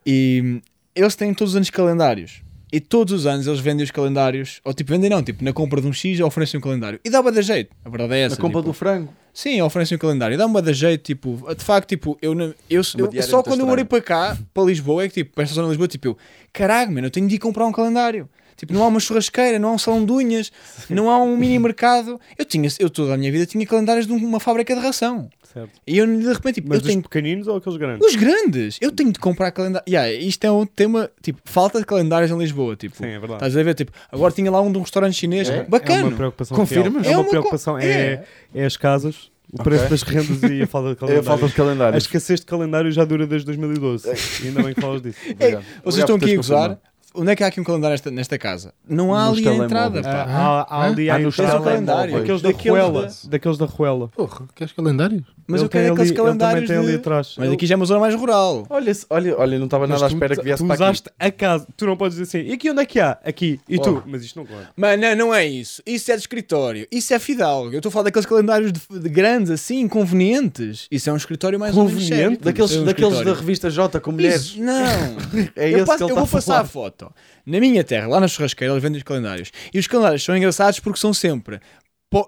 [0.06, 0.60] e
[0.94, 2.42] eles têm todos os anos calendários.
[2.72, 5.80] E todos os anos eles vendem os calendários, ou tipo, vendem não, tipo, na compra
[5.80, 7.00] de um X oferecem um calendário.
[7.04, 8.36] E dá para dar jeito, a verdade é essa.
[8.36, 9.12] Na compra tipo, do frango.
[9.34, 10.38] Sim, oferecem um calendário.
[10.38, 12.84] Dá-me uma da jeito, tipo, de facto, tipo, eu, eu, eu,
[13.24, 15.70] só quando eu morei para cá, para Lisboa, é que tipo, para esta zona de
[15.70, 16.18] Lisboa, tipo, eu,
[16.52, 18.28] caralho, mano, eu tenho de ir comprar um calendário.
[18.56, 20.52] Tipo, não há uma churrasqueira, não há um salão de unhas,
[20.90, 22.20] não há um mini mercado.
[22.36, 25.30] Eu tinha, eu toda a minha vida tinha calendários de uma fábrica de ração.
[25.52, 25.70] Certo.
[25.86, 28.06] E eu de repente, tipo, Mas eu os tenho pequeninos ou aqueles grandes?
[28.06, 29.84] os grandes, eu tenho de comprar calendário.
[29.88, 32.96] Yeah, isto é um tema, tipo, falta de calendários em Lisboa, tipo.
[32.96, 33.32] Sim, é verdade.
[33.34, 35.58] Estás a ver, tipo, agora tinha lá um de um restaurante chinês, É?
[35.58, 36.04] É bacana.
[36.06, 37.04] uma preocupação Confirmas?
[37.06, 37.74] É É uma, uma preocupação.
[37.74, 39.90] co- É, é as casas, o preço Ok.
[39.90, 41.24] das rendas e a falta de É a calendário.
[41.24, 41.98] falta de A calendário.
[41.98, 44.08] escassez de calendário já dura desde 2012.
[44.44, 45.18] E ainda bem que falas disso.
[45.30, 45.62] Obrigado.
[45.62, 46.78] Vocês Obrigado estão aqui a gozar.
[47.14, 48.72] Onde é que há aqui um calendário nesta, nesta casa?
[48.88, 50.10] Não há Nos ali a entrada, pá.
[50.28, 52.12] Há, há ali Ah, à nos entrada telemóveis.
[52.12, 53.02] Daqueles da Ruela.
[53.06, 54.08] da- Daqueles da Ruela.
[54.08, 55.22] Porra, queres calendários?
[55.46, 57.34] Mas Ele eu quero aqueles ele calendários também tem ali de- atrás.
[57.36, 58.64] Mas Ele- aqui já é uma zona mais rural.
[58.70, 60.82] Olha, olha, olha, não estava nada à tu- espera que viesse tu para aqui.
[60.84, 61.66] usaste a casa.
[61.76, 62.48] Tu não podes dizer assim.
[62.48, 63.18] E aqui onde é que há?
[63.24, 63.58] Aqui.
[63.68, 63.80] E Oh.
[63.82, 64.02] tu?
[64.06, 64.68] Mas isto não conta.
[64.76, 65.82] Mas não, não é isso.
[65.84, 66.86] Isso é de escritório.
[66.92, 67.72] Isso é fidalgo.
[67.72, 70.86] Eu estou a falar daqueles calendários de, de grandes, assim, convenientes.
[70.90, 71.74] Isso é um escritório mais.
[71.74, 72.42] Conveniente?
[72.44, 74.42] Daqueles, é um daqueles da revista J com mulheres.
[74.42, 74.70] Isso, não.
[75.56, 76.90] É eu esse passo- que ele eu vou a passar a falar.
[77.00, 77.14] Foto.
[77.44, 79.50] Na minha terra, lá na churrasqueira, eles vendem os calendários.
[79.72, 81.60] E os calendários são engraçados porque são sempre.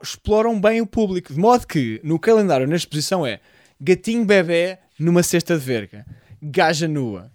[0.03, 1.33] exploram bem o público.
[1.33, 3.41] De modo que no calendário, na exposição, é
[3.81, 6.07] gatinho bebê numa cesta de verga,
[6.41, 7.31] gaja nua.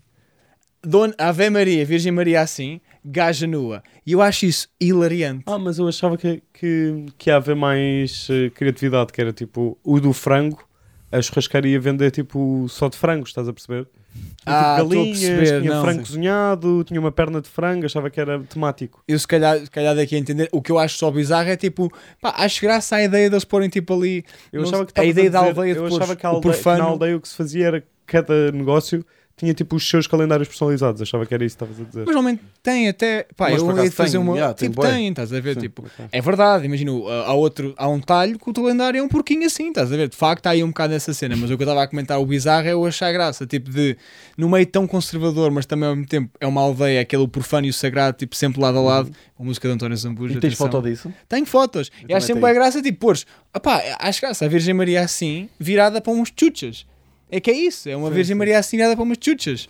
[0.81, 3.83] Dona Ave Maria, Virgem Maria assim, gaja nua.
[4.05, 5.43] E eu acho isso hilariante.
[5.45, 9.77] Ah, mas eu achava que, que, que ia haver mais eh, criatividade, que era tipo
[9.83, 10.65] o do frango,
[11.11, 13.87] a churrascaria ia vender tipo só de frango, estás a perceber?
[14.13, 15.19] Tinha, Ah, tipo, a galinhas,
[15.61, 15.81] tinha não.
[15.83, 19.03] frango cozinhado, tinha uma perna de frango, achava que era temático.
[19.07, 21.57] Eu se calhar, se calhar daqui a entender, o que eu acho só bizarro é
[21.57, 25.03] tipo, pá, acho graça à ideia deles porem tipo ali Eu não achava que a
[25.03, 27.27] ideia da dizer- aldeia de Eu achava que, a aldeia, que na aldeia o que
[27.27, 29.05] se fazia era cada negócio
[29.37, 30.99] tinha tipo os seus calendários personalizados.
[30.99, 32.05] Achava que era isso que estavas a dizer.
[32.05, 33.27] Mas normalmente tem até.
[33.35, 34.33] Pá, Mas eu por ia acaso fazer tem, uma.
[34.33, 34.91] yeah, tem tipo, bué.
[34.91, 35.53] tem, estás a ver?
[35.53, 35.59] Sim.
[35.61, 39.45] Tipo, é verdade, imagina, há, outro, há um talho que o calendário é um porquinho
[39.45, 40.09] assim, estás a ver?
[40.09, 42.19] De facto, há aí um bocado nessa cena, mas o que eu estava a comentar,
[42.19, 43.95] o bizarro é eu achar graça, tipo de,
[44.35, 47.69] no meio tão conservador, mas também ao mesmo tempo é uma aldeia, aquele profano e
[47.69, 50.33] o sagrado, tipo sempre lado a lado, a música de António Zambujo.
[50.33, 50.71] E tens atenção.
[50.71, 51.13] foto disso?
[51.29, 51.87] Tenho fotos.
[51.87, 52.53] e também acho sempre tenho.
[52.53, 56.87] bem graça, tipo, pôres, opá, acho graça a Virgem Maria assim, virada para uns chuchas.
[57.29, 59.67] É que é isso, é uma Virgem Maria assim virada para umas chuchas.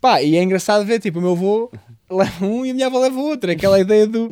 [0.00, 1.70] Pá, e é engraçado ver, tipo, o meu avô
[2.10, 3.50] leva um e a minha avó leva outro.
[3.50, 4.30] Aquela ideia do.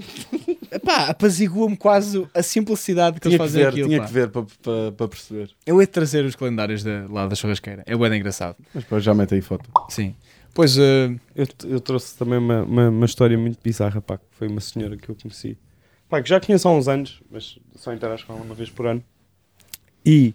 [0.85, 3.88] Pá, apazigua-me quase a simplicidade que Tinha eles que fazem ver, aquilo.
[3.88, 4.07] tinha pá.
[4.07, 5.50] que ver para, para, para perceber.
[5.66, 7.83] Eu de trazer os calendários da, lá da churrasqueira.
[7.87, 8.57] É bem engraçado.
[8.72, 9.68] Mas depois já mete aí foto.
[9.88, 10.14] Sim.
[10.53, 14.46] Pois, eh, Eu, eu trouxe também uma, uma, uma história muito bizarra, pá, que foi
[14.46, 15.59] uma senhora que eu conheci.
[16.09, 18.87] Pá, que já conheço há uns anos, mas só interajo com ela uma vez por
[18.87, 19.03] ano.
[20.07, 20.35] E,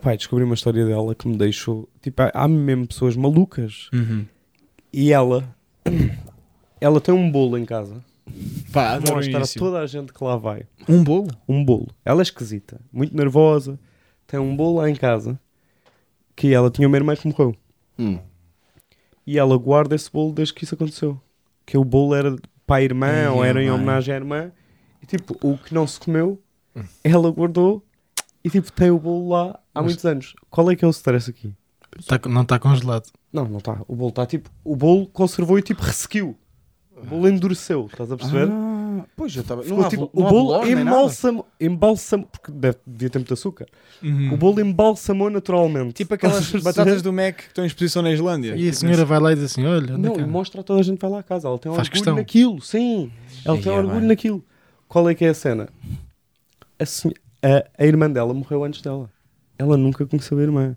[0.00, 1.88] pá, descobri uma história dela que me deixou...
[2.00, 3.88] Tipo, há, há mesmo pessoas malucas.
[3.92, 4.24] uhum.
[4.92, 5.44] E ela...
[6.80, 8.02] Ela tem um bolo em casa.
[8.72, 10.64] pá, adoro o Mostra a toda a gente que lá vai.
[10.88, 11.28] Um bolo?
[11.48, 11.86] Um bolo.
[12.04, 12.80] Ela é esquisita.
[12.92, 13.78] Muito nervosa.
[14.26, 15.38] Tem um bolo lá em casa.
[16.34, 17.54] Que ela tinha uma irmã que morreu.
[17.96, 18.18] Hum.
[19.24, 21.20] E ela guarda esse bolo desde que isso aconteceu.
[21.64, 22.34] Que o bolo era
[22.66, 23.74] para a irmã Ai, ou era em mãe.
[23.76, 24.50] homenagem à irmã.
[25.00, 26.40] E tipo, o que não se comeu,
[27.04, 27.84] ela guardou
[28.44, 30.34] e tipo, tem o bolo lá há Mas- muitos anos.
[30.50, 31.54] Qual é que é o stress aqui?
[32.06, 33.08] Tá- não está congelado.
[33.32, 33.80] Não, não está.
[33.86, 36.36] O bolo está tipo, o bolo conservou e tipo ressequiu.
[36.96, 38.48] O bolo endureceu, estás a perceber?
[38.50, 39.62] Ah, pois eu estava.
[39.62, 43.66] Ficou, Não há, tipo, não o bolo embalsamou, embalsamou, porque deve, devia ter muito açúcar.
[44.02, 44.34] Uhum.
[44.34, 45.94] O bolo embalsamou naturalmente.
[45.94, 48.54] Tipo aquelas Estás a batatas do Mac que estão em exposição na Islândia.
[48.56, 50.26] E a senhora vai lá e diz assim: Olha, Não, é que e é?
[50.26, 51.48] mostra a toda a gente que vai lá à casa.
[51.48, 52.14] Ela tem Faz orgulho questão.
[52.16, 53.10] naquilo, sim.
[53.44, 54.08] Ela tem é orgulho bem.
[54.08, 54.44] naquilo.
[54.86, 55.68] Qual é que é a cena?
[56.78, 59.10] A, senho- a- a irmã dela morreu antes dela.
[59.58, 60.76] Ela nunca conheceu a irmã.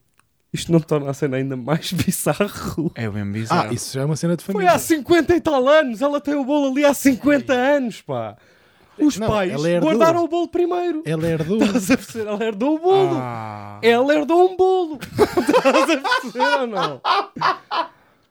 [0.54, 2.92] Isto não torna a cena ainda mais bizarro.
[2.96, 3.70] É bem bizarro.
[3.70, 4.74] Ah, isso já é uma cena de Foi família.
[4.74, 6.02] há 50 e tal anos.
[6.02, 8.38] Ela tem o bolo ali há 50 anos, pá.
[8.98, 9.52] Os Não, pais
[9.82, 11.04] guardaram o bolo primeiro.
[11.06, 11.62] Ela herdou.
[11.62, 12.28] Estás a perceber?
[12.30, 13.18] Ela herdou o bolo.
[13.20, 13.78] Ah.
[13.82, 14.98] Ela herdou um bolo.
[15.12, 17.02] Estás a perceber ou não?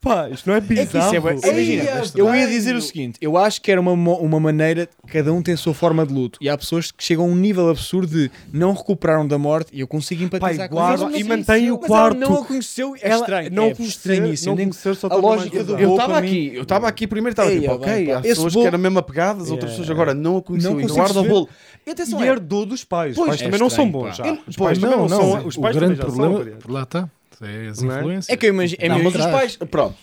[0.04, 1.30] Pá, isto não é É que isso é bizarro.
[1.42, 5.40] Imagina, eu ia dizer o seguinte: eu acho que era uma, uma maneira, cada um
[5.42, 8.06] tem a sua forma de luto, e há pessoas que chegam a um nível absurdo
[8.12, 11.16] de não recuperaram da morte, e eu consigo empatizar com guarda isso.
[11.16, 12.16] e mantém o Mas quarto.
[12.22, 13.50] Ela não a conheceu, é Ela estranho.
[13.50, 14.50] não é estranhíssimo.
[14.50, 15.82] não Nem- conhecer só a lógica do bizarro.
[15.82, 18.98] Eu estava aqui, eu estava aqui primeiro, estava tipo, ok, há pessoas que eram mesmo
[18.98, 21.48] apegadas, outras pessoas agora não a conheciam Não e guarda o bolo.
[21.86, 23.12] E atenção, é, herdou dos pais.
[23.12, 24.18] Os Pois, pais é também não são bons.
[24.46, 25.46] Os pois, pais também não são.
[25.46, 26.32] Os o pais grande também já são.
[26.34, 27.08] problema, lá está.
[27.46, 27.86] É as é?
[27.86, 28.28] influências.
[28.28, 28.78] É que eu imagino.
[28.82, 29.94] É mesmo mas os pais, pronto,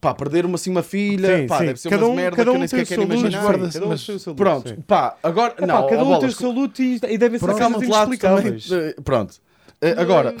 [0.00, 1.66] pá, perderam assim uma filha, Sim, pá, sim.
[1.66, 3.06] deve ser Cada umas um, merda cada que eu um nem tem sequer o seu
[3.08, 3.42] quero imaginar.
[3.44, 4.76] guarda-se, Cada um mas- tem o seu luto, Pronto, sim.
[4.86, 7.76] pá, agora, Epá, não, cada um tem o seu luto e, e devem ser calma
[7.76, 8.94] coisas de lado também, inexplicáveis.
[9.04, 9.34] pronto.
[9.82, 10.34] Eh, Agora,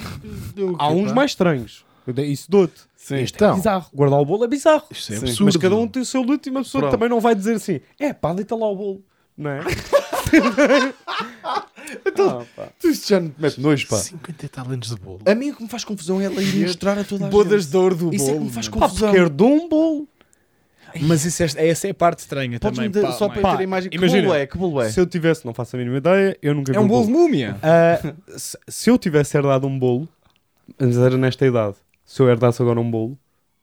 [0.78, 1.84] Há uns mais estranhos.
[2.26, 2.80] Isso dou-te.
[2.96, 3.20] sim.
[3.20, 3.86] Então, Bizarro.
[3.94, 4.84] Guardar o bolo é bizarro.
[4.90, 5.22] isto é Sim.
[5.26, 5.44] absurdo.
[5.44, 6.92] Mas cada um tem o seu luto e uma pessoa Pronto.
[6.92, 9.02] também não vai dizer assim: é pá, deita lá o bolo.
[9.40, 9.60] Não é?
[12.18, 12.68] Ah, pá.
[12.78, 13.96] Tu isto já me mete nojo, pá.
[13.96, 15.20] 50 e tal anos de bolo.
[15.26, 17.62] A mim o que me faz confusão é ela ir mostrar a toda a Bodas
[17.64, 17.70] gente.
[17.72, 18.44] de ouro do Isso é que bolo.
[18.44, 18.78] me faz meu.
[18.78, 19.08] Pá, confusão.
[19.08, 20.08] porque herdou um bolo.
[21.02, 23.02] Mas isso é, essa é a parte estranha Podes-me também.
[23.02, 23.40] dar- pá, só mãe.
[23.40, 23.90] para eu ter a imagem.
[23.90, 24.46] Que imagina, bolo é?
[24.46, 24.90] Que bolo é?
[24.90, 27.12] Se eu tivesse, não faço a mínima ideia, eu nunca vi É um bolo de
[27.12, 27.56] múmia.
[27.62, 30.08] Ah, se, se eu tivesse herdado um bolo,
[30.78, 31.74] mas era nesta idade,
[32.04, 33.18] se eu herdasse agora um bolo,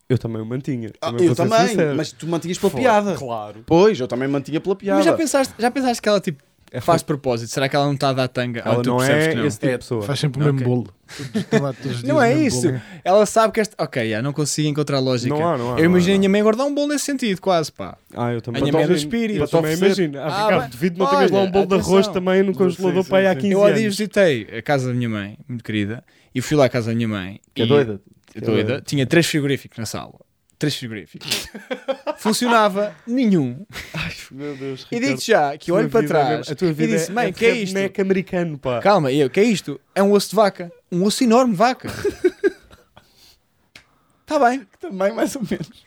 [0.09, 0.91] eu também o mantinha.
[1.01, 1.95] Ah, eu também, sincero.
[1.97, 3.13] mas tu mantinhas pela piada.
[3.15, 3.63] Claro.
[3.65, 4.97] Pois, eu também mantinha pela piada.
[4.97, 6.41] Mas já pensaste, já pensaste que ela tipo,
[6.81, 7.49] faz de propósito?
[7.51, 8.61] Será que ela não está a dar tanga?
[8.65, 9.45] Ela tu não percebes é que não?
[9.45, 10.01] esse tipo É, de pessoa.
[10.03, 10.87] Faz sempre o mesmo bolo.
[12.03, 12.67] Não é isso.
[12.67, 12.81] bolo.
[13.03, 13.73] Ela sabe que este.
[13.77, 15.33] Ok, já não consigo encontrar lógica.
[15.35, 15.79] Não há, não há.
[15.79, 17.97] eu imaginei a minha mãe guardar um bolo nesse sentido, quase, pá.
[18.13, 18.61] Ah, eu também.
[18.61, 19.39] A minha mãe é espírito.
[19.41, 20.19] Eu também imagino.
[20.19, 23.17] Ah, Ah, Ricardo, devido não tenhas lá um bolo de arroz também no congelador para
[23.19, 23.39] aí há sim.
[23.41, 23.79] 15 Eu há anos.
[23.79, 26.03] dias visitei a casa da minha mãe, muito querida,
[26.35, 27.39] e fui lá à casa da minha mãe.
[27.53, 28.01] Que é doida.
[28.35, 28.81] É doida.
[28.85, 30.19] Tinha três frigoríficos na sala.
[30.59, 31.47] Três frigoríficos.
[32.17, 33.63] Funcionava nenhum.
[34.31, 36.69] Meu Deus, E Ricardo, digo já que eu olho para vida é trás a tua
[36.69, 38.01] e vida disse: Mãe, é que é isto?
[38.01, 38.79] americano, pá.
[38.81, 39.79] Calma, e eu, que é isto?
[39.93, 40.71] É um osso de vaca.
[40.91, 41.89] Um osso enorme de vaca.
[44.21, 44.65] Está bem.
[44.79, 45.86] Também, mais ou menos.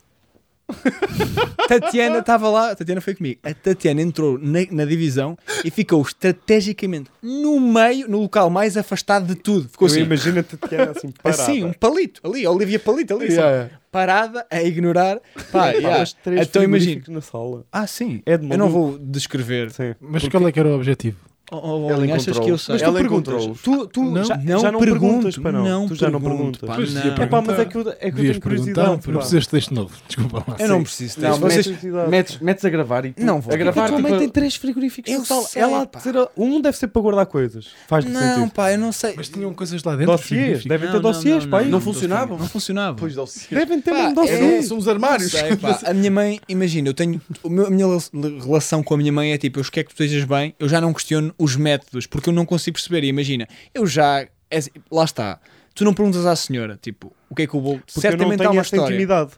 [1.69, 3.41] Tatiana estava lá, a Tatiana foi comigo.
[3.43, 9.27] A Tatiana entrou na, na divisão e ficou estrategicamente no meio, no local mais afastado
[9.27, 9.69] de tudo.
[9.69, 11.43] Ficou Eu assim, imagino a Tatiana assim, parada.
[11.43, 13.71] assim, um palito ali, Olivia Palito ali, só, Yeah.
[13.91, 15.19] parada a ignorar.
[15.51, 16.05] Pá, yeah.
[16.23, 17.03] três Então imagina.
[17.09, 17.65] na sala.
[17.73, 18.23] Ah, sim.
[18.25, 19.71] É Eu não vou descrever.
[19.71, 19.95] Sim.
[20.01, 21.17] Mas qual é que era o objetivo?
[21.53, 22.45] Oh, oh, Ela achas encontrou.
[22.47, 22.73] que eu sei?
[22.75, 23.55] Mas tu Ela.
[23.63, 24.25] Tu, tu Não.
[24.25, 25.65] já, Não já não pergunto, perguntas para não.
[25.65, 26.61] não tu já não perguntas.
[26.61, 27.25] pá, não.
[27.25, 28.89] É pá, mas é que eu, é que eu Devias tenho perguntar, curiosidade.
[28.89, 29.95] não precisas de texto novo.
[30.07, 30.57] Desculpa lá.
[30.59, 31.41] Eu não preciso Não, disso.
[31.41, 31.67] Vocês...
[31.67, 32.11] Curiosidade.
[32.11, 33.53] Metes, metes a gravar e tu- Não vou.
[33.53, 36.61] A gravar, a tua mãe tipo, tem três frigoríficos Eu sei, Ela de a- um
[36.61, 37.67] deve ser para guardar coisas.
[37.89, 38.53] Faz Não, sentido.
[38.53, 39.15] pá, eu não sei.
[39.17, 40.13] Mas tinham coisas lá dentro.
[40.13, 40.29] Dossiês,
[40.63, 40.69] frigorífico.
[40.69, 41.63] devem ter dossiês, não, pá.
[41.63, 42.39] não, funcionavam?
[42.39, 42.97] Não funcionava.
[42.99, 43.53] Pois -se.
[43.55, 44.67] Devem ter mesmo é- dossiês.
[44.69, 45.33] São os armários.
[45.85, 47.21] A minha mãe, imagina, eu tenho.
[47.43, 48.01] o meu- a minha rela-
[48.45, 50.81] relação com a minha mãe é tipo: eu quero que tu estejas bem, eu já
[50.81, 53.05] não questiono os métodos, porque eu não consigo perceber.
[53.05, 54.21] E imagina, eu já.
[54.51, 55.41] é assim, lá está.
[55.75, 57.79] Tu não perguntas à senhora, tipo, o que é que o bolo.
[57.79, 58.95] Porque eu não Certamente há tenho uma esta história.
[58.95, 59.31] intimidade.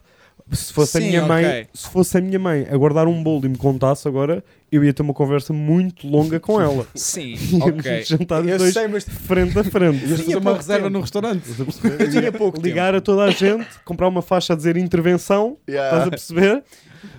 [0.51, 3.45] Se fosse, Sim, a minha mãe, se fosse a minha mãe a guardar um bolo
[3.45, 6.85] e me contasse agora, eu ia ter uma conversa muito longa com ela.
[6.93, 8.03] Sim, ok.
[8.03, 10.03] jantar Eu dois sei, mas frente a frente.
[10.05, 11.43] Ias fazer uma reserva no restaurante.
[11.49, 12.03] Estás a perceber?
[12.03, 16.07] eu tinha pouco Ligar a toda a gente, comprar uma faixa a dizer intervenção, estás
[16.07, 16.63] a perceber?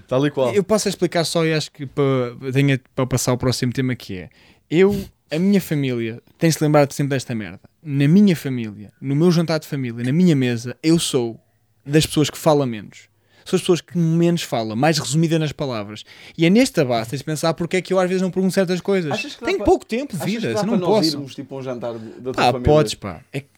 [0.06, 0.52] Tal e qual.
[0.52, 4.18] Eu posso explicar só e acho que para, tenho para passar ao próximo tema que
[4.18, 4.30] é
[4.74, 7.60] eu, a minha família, tem-se lembrado sempre desta merda.
[7.82, 11.38] Na minha família, no meu jantar de família, na minha mesa, eu sou
[11.84, 13.08] das pessoas que fala menos.
[13.44, 16.02] Sou as pessoas que menos fala, mais resumida nas palavras.
[16.36, 18.54] E é nesta base, tens de pensar porque é que eu às vezes não pergunto
[18.54, 19.12] certas coisas.
[19.12, 21.10] Achas que dá Tenho pa- pouco tempo de Achas que vida, dá não posso.
[21.10, 22.64] irmos tipo a um jantar da tua Pá, família?
[22.64, 23.20] podes, pá.
[23.30, 23.48] É, que-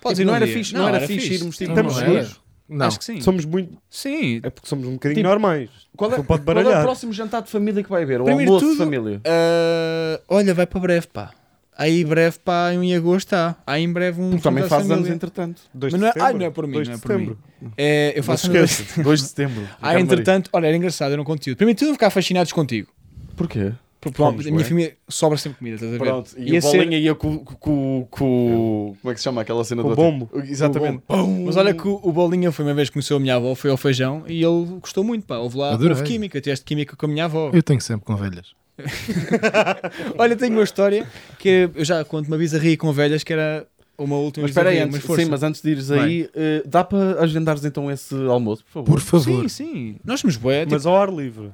[0.00, 0.54] podes Tipo, ir não num era dia.
[0.54, 2.16] fixe, não era fixe irmos, tipo, não seguros.
[2.28, 2.36] era.
[2.70, 2.86] Não.
[2.86, 3.20] Acho que sim.
[3.20, 3.76] Somos muito.
[3.90, 4.40] Sim.
[4.44, 5.68] É porque somos um bocadinho Tipo, normais.
[5.96, 8.20] Qual é, Não pode qual é o próximo jantar de família que vai haver?
[8.20, 9.20] O Primeiro almoço tudo- de família?
[9.26, 11.32] Ah, olha, vai para breve, pá.
[11.76, 13.56] Aí breve, pá, em agosto está.
[13.66, 14.36] Aí em breve um.
[14.36, 15.62] Tu também fazes anos entretanto.
[15.74, 16.26] 2 Mas de não é- setembro.
[16.28, 17.24] ai, não é por mim, 2 não é de por mim.
[17.24, 17.38] setembro.
[17.76, 19.68] É, eu Não faço anos- esqueça, 2 de setembro.
[19.80, 21.56] Ah, entretanto, olha, era engraçado, era um conteúdo.
[21.56, 22.88] Primeiro de tudo, ficar fascinados contigo.
[23.36, 23.72] Porquê?
[24.00, 24.64] Porque a minha bué.
[24.64, 26.02] família sobra sempre comida, estás a ver?
[26.02, 29.62] Pronto, e o ser- bolinha ia com, com, com, Como é que se chama aquela
[29.62, 30.30] cena do o bombo.
[30.42, 31.02] Exatamente.
[31.44, 33.70] Mas olha que o, o Bolinha foi uma vez que conheceu a minha avó, foi
[33.70, 35.36] ao feijão e ele gostou muito, pá.
[35.36, 37.50] Houve lá, houve química, tiveste química com a minha avó.
[37.52, 38.54] Eu tenho sempre com velhas.
[40.18, 41.06] Olha, tenho uma história
[41.38, 43.66] que eu já conto uma bizarria com velhas que era
[43.98, 45.22] uma última Mas espera aí, antes, força.
[45.24, 48.86] sim, mas antes de ires aí, eh, dá para agendares então esse almoço, por favor?
[48.92, 49.42] Por favor.
[49.42, 49.96] Sim, sim.
[50.02, 51.50] Nós somos bué, tipo, Mas ao ar livre.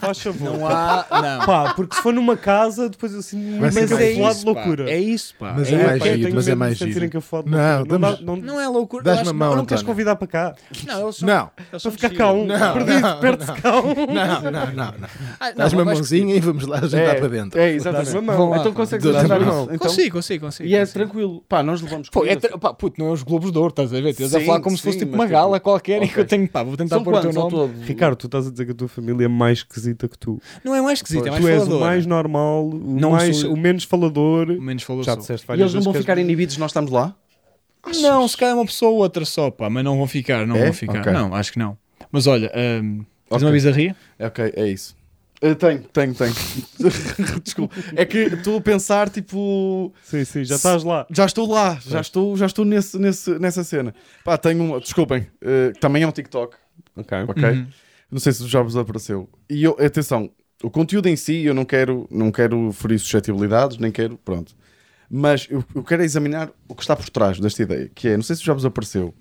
[0.00, 0.58] Faz favor.
[0.58, 1.06] Não há.
[1.10, 1.46] Não.
[1.46, 3.82] Pá, porque se for numa casa, depois eu sinto muito Mas é
[4.12, 4.50] encafuado isso, de pá.
[4.52, 4.90] loucura.
[4.90, 5.54] É isso, pá.
[5.56, 7.10] Mas é, é mais pá, eu giro, tenho mas é mais giro.
[7.46, 9.02] Não, damos- dá- não, Não é loucura.
[9.02, 10.54] eu Dás-me a que mão, não não, queres convidar para cá?
[10.86, 12.46] não, eles são, Não, eles Para ficar cá um.
[12.46, 13.94] Não, Perdido, não, perto de cá um.
[13.94, 14.94] não, não, não, não.
[15.40, 17.60] Ah, não, Dás-me a eu que- mãozinha e vamos lá jantar para dentro.
[17.60, 18.04] É, exatamente.
[18.12, 18.36] Dás-me a mão.
[18.36, 18.58] Vão lá.
[18.58, 19.66] Então consegues Dou-te a ajudar mão.
[19.78, 20.68] Consigo, consigo, consigo.
[20.68, 21.42] e é tranquilo.
[21.48, 24.00] Pá, nós levamos Pô, é pá, puto, não é os Globos de Ouro, estás a
[24.00, 24.08] ver?
[24.10, 26.62] Estás a falar como se fosse tipo uma gala qualquer e que eu tenho, pá,
[26.62, 27.50] vou tentar pôr o teu nome.
[27.50, 27.72] todo?
[27.82, 30.40] Ricardo, tu estás a dizer que a tua família é mais esquisita que tu.
[30.64, 33.52] Não é mais esquisito, é mais tu és o mais normal, o, Não mais, sou-
[33.52, 34.50] o menos falador.
[34.50, 36.70] O menos falou Já disseste E várias eles não vão que és- ficar inibidos, nós
[36.70, 37.14] estamos lá?
[38.00, 40.64] Não, se calhar uma pessoa ou outra só, pá, mas não vão ficar, não É?
[40.64, 41.00] vão ficar.
[41.00, 41.12] Ok.
[41.12, 41.76] Não, acho que não.
[42.12, 42.98] Mas olha, hum,
[43.28, 43.46] tens Ok.
[43.46, 43.96] uma bizarria?
[44.20, 44.96] Ok, é isso.
[45.40, 46.32] Eu tenho, tenho, tenho.
[47.42, 47.74] Desculpa.
[47.96, 49.92] É que estou a pensar, tipo.
[50.04, 51.04] Sim, sim, já estás lá.
[51.10, 53.92] Já estou lá, já estou, já estou nesse, nesse, nessa cena.
[54.24, 54.78] Pá, tenho uma.
[54.80, 56.56] Desculpem, eh, também é um TikTok,
[56.96, 57.18] Ok.
[57.26, 57.44] ok?
[57.50, 57.66] Uhum.
[58.12, 59.26] Não sei se já vos apareceu.
[59.48, 60.30] E eu, atenção,
[60.62, 64.54] o conteúdo em si eu não quero, não quero ferir suscetibilidades, nem quero, pronto.
[65.10, 68.22] Mas eu, eu quero examinar o que está por trás desta ideia, que é, não
[68.22, 69.14] sei se já vos apareceu,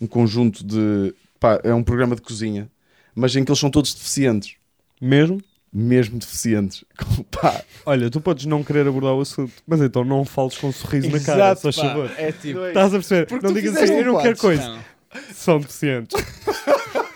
[0.00, 1.14] um conjunto de.
[1.38, 2.70] Pá, é um programa de cozinha,
[3.14, 4.56] mas em que eles são todos deficientes.
[4.98, 5.38] Mesmo?
[5.70, 6.84] Mesmo deficientes.
[7.30, 10.72] Pá, Olha, tu podes não querer abordar o assunto, mas então não fales com um
[10.72, 11.70] sorriso na cara, pá.
[11.70, 12.10] favor.
[12.16, 12.64] É tipo.
[12.64, 13.26] Estás a perceber?
[13.26, 14.68] Porque não digas assim, eu não quero coisa.
[14.68, 14.80] Não.
[15.34, 16.16] São deficientes.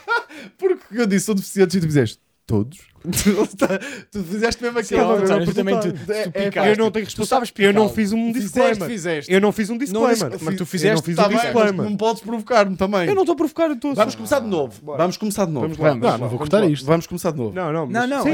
[0.58, 2.78] porque eu disse são deficientes e tu fizeste todos?
[4.12, 5.54] tu fizeste mesmo aquilo.
[5.54, 8.88] também tu, É- tu é- eu não tenho sabes Eu não fiz um Fizeste, disclaimer.
[8.88, 9.32] fizeste.
[9.32, 10.18] Eu não fiz um disclaimer.
[10.18, 11.82] Não, mas tu Eu não fizeste, fiz Tá um mas disclaimer.
[11.90, 13.08] não podes provocar-me também.
[13.08, 14.74] Eu não estou a provocar, eu estou a Vamos começar de novo.
[14.84, 15.68] Vamos começar de novo.
[15.68, 16.10] Vamos lá.
[16.12, 16.84] Não, não vou cortar isto.
[16.84, 17.54] Vamos começar de novo.
[17.54, 18.26] Não, não, Não, não, é não,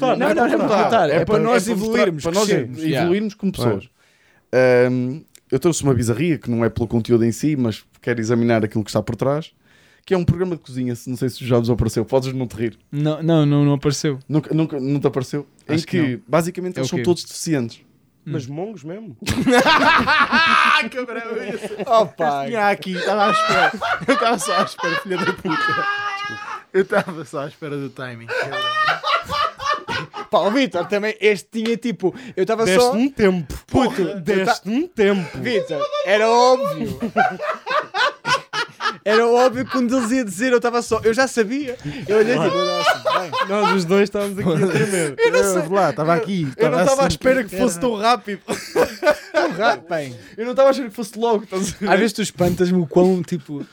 [0.00, 0.82] não, não, é não, para cortar.
[0.82, 1.10] cortar.
[1.10, 3.88] É para nós evoluirmos, Para nós evoluirmos como pessoas.
[5.50, 8.82] Eu trouxe uma bizarria que não é pelo conteúdo em si, mas quero examinar aquilo
[8.84, 9.52] que está por trás.
[10.08, 12.02] Que é um programa de cozinha, se- não sei se já vos apareceu.
[12.02, 12.78] Podes não te rir.
[12.90, 14.18] Não, não, não, não apareceu.
[14.26, 15.46] Nunca, nunca não te apareceu?
[15.68, 17.82] Acho em que que, basicamente É eles são todos deficientes.
[18.24, 19.14] Mas mongos mesmo.
[21.86, 22.48] Oh, pai.
[22.48, 23.72] Tinha aqui, estava à espera.
[24.06, 25.86] Eu estava só à espera, filha da puta.
[26.72, 28.26] Eu estava só à espera do timing.
[30.30, 32.14] Pá, o Vitor também, este tinha tipo.
[32.36, 32.92] Eu estava Deste só.
[32.92, 33.54] um tempo.
[33.66, 35.38] Puto, Deste um tempo.
[35.38, 36.98] Vitor, era óbvio.
[39.08, 41.00] Era óbvio que quando eles ia dizer, eu estava só.
[41.02, 41.76] Eu já sabia.
[42.06, 43.30] Eu olhei tipo, nossa, bem.
[43.48, 45.14] Nós os dois estávamos aqui a tremer.
[45.18, 45.68] Eu não sei.
[45.68, 46.48] lá, estava aqui.
[46.56, 47.14] Eu não estava à assim.
[47.14, 48.40] espera que fosse tão rápido.
[49.32, 50.14] Tão rápido, bem.
[50.36, 51.46] Eu não estava a achar que fosse logo.
[51.52, 53.64] Às vezes tu espantas-me o quão, tipo,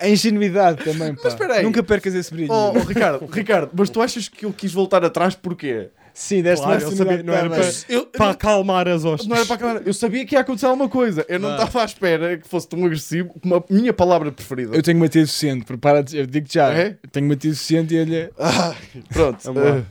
[0.00, 1.28] a ingenuidade também, pá.
[1.28, 1.62] espera aí.
[1.64, 2.52] Nunca percas esse brilho.
[2.52, 5.88] Oh, oh, Ricardo, Ricardo, mas tu achas que eu quis voltar atrás porquê?
[6.16, 9.28] Sim, deste Claro, eu sabia, não era para, Eu- para acalmar as hostes.
[9.28, 9.84] Não era para acabar.
[9.86, 11.26] Eu sabia que ia acontecer alguma coisa.
[11.28, 11.54] Eu não Ah.
[11.56, 14.76] estava à espera que fosse tão agressivo como a minha palavra preferida.
[14.76, 16.72] Eu tenho uma tia deficiente, prepara-te, eu digo já.
[16.72, 16.96] É?
[17.02, 18.30] Eu tenho uma tia deficiente e ele.
[18.38, 18.76] Ah,
[19.12, 19.40] pronto.
[19.58, 19.84] Eh,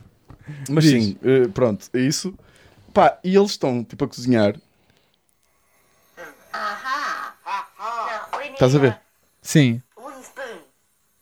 [0.70, 1.04] mas Diz.
[1.04, 2.34] sim, eh, pronto, é isso.
[2.94, 4.56] Pá, e eles estão tipo a cozinhar.
[8.54, 8.98] Estás a ver?
[9.42, 9.82] Sim.
[9.98, 10.60] a wooden spoon.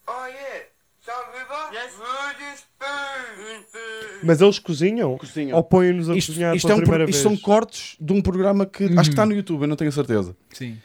[0.08, 0.66] Oh yeah,
[1.02, 1.74] South River?
[1.74, 1.94] Yes.
[1.98, 4.11] Wooden spoon.
[4.24, 5.18] Mas eles cozinham?
[5.18, 5.58] Cozinham.
[5.58, 7.24] Ou põem-nos a Isto, cozinhar isto pela é um, primeira isto vez?
[7.24, 9.94] são cortes de um programa que acho que está no YouTube, eu não tenho a
[9.94, 10.36] certeza.
[10.52, 10.78] Sim.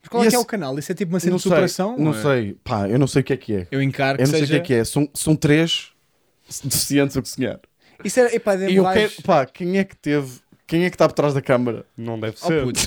[0.00, 0.78] Mas qual é que é esse- o canal?
[0.78, 1.96] Isso é tipo uma cena não de sei, superação?
[1.98, 2.22] não é?
[2.22, 3.66] sei, pá, eu não sei o que é que é.
[3.70, 4.54] Eu encaro que Eu não sei seja...
[4.54, 4.84] o que é que é.
[4.84, 5.88] São, são três
[6.64, 7.60] deficientes a cozinhar.
[8.04, 11.08] Isso era, epá, E eu quero, pá, quem é que teve, quem é que está
[11.08, 11.84] por trás da câmara?
[11.96, 12.62] Não deve Oh, ser.
[12.64, 12.80] puto.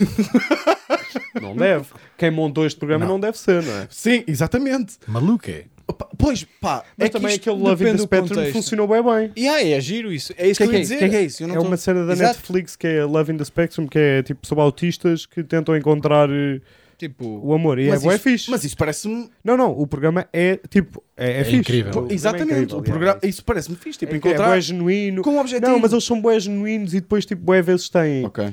[1.41, 1.85] não deve.
[2.17, 3.87] Quem montou este programa não, deve ser, não é?
[3.89, 4.97] Sim, exatamente.
[5.07, 5.65] Maluco é.
[5.87, 8.35] Opa, Pois, pá, Mas é que também isto aquele Love in depende the do Spectrum
[8.35, 8.53] contexto.
[8.53, 9.31] funcionou bem bem.
[9.35, 10.33] E aí, é giro isso.
[10.37, 10.93] É isso que que, é eu que ia é isso?
[10.93, 10.97] dizer.
[10.97, 11.43] Que é que é isso?
[11.43, 12.33] Eu não É tô- uma cena da Exato.
[12.37, 16.29] Netflix que é Love in the Spectrum, que é tipo sobre autistas que tentam encontrar
[16.31, 16.59] eh,
[16.97, 17.77] Tipo, o amor.
[17.77, 18.49] E é bué isso- fixe.
[18.49, 19.29] Mas isso parece-me.
[19.43, 21.03] Não, não, o programa é tipo.
[21.17, 21.57] É, é, É fixe.
[21.57, 21.91] incrível.
[21.91, 23.35] O Pô, programa é Exatamente, incrível, o programa, aliás.
[23.35, 23.99] isso parece-me fixe.
[23.99, 25.21] Tipo, É, encontrar é bué genuíno.
[25.21, 25.69] com um objetivo.
[25.71, 28.45] Não, mas eles são bué genuínos e depois, tipo, bué vezes têm Ok.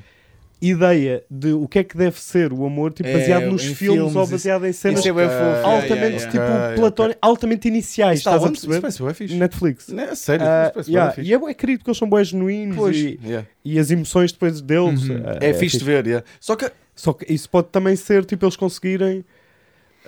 [0.63, 3.75] Ideia de o que é que deve ser o amor, tipo, É, baseado nos em
[3.75, 5.35] filmes, filmes, ou isso- baseado em cenas isso é bem fofo.
[5.43, 6.31] yeah, altamente, yeah, yeah.
[6.31, 8.59] tipo, Ok, platónicas, altamente iniciais, Está estás a onde?
[8.59, 8.81] Isso perceber?
[9.01, 9.35] parece fixe.
[9.35, 9.89] Netflix.
[9.89, 11.29] Não, é sério, Ah, isso bué yeah, fixe.
[11.31, 13.47] E é bué querido porque eles são bué genuínos Pois, e, yeah.
[13.65, 15.09] e as emoções depois deles.
[15.09, 15.23] Uhum.
[15.27, 16.25] ah, É, fixe de ver, yeah.
[16.41, 19.25] Só que Só que isso pode também ser, tipo, eles conseguirem...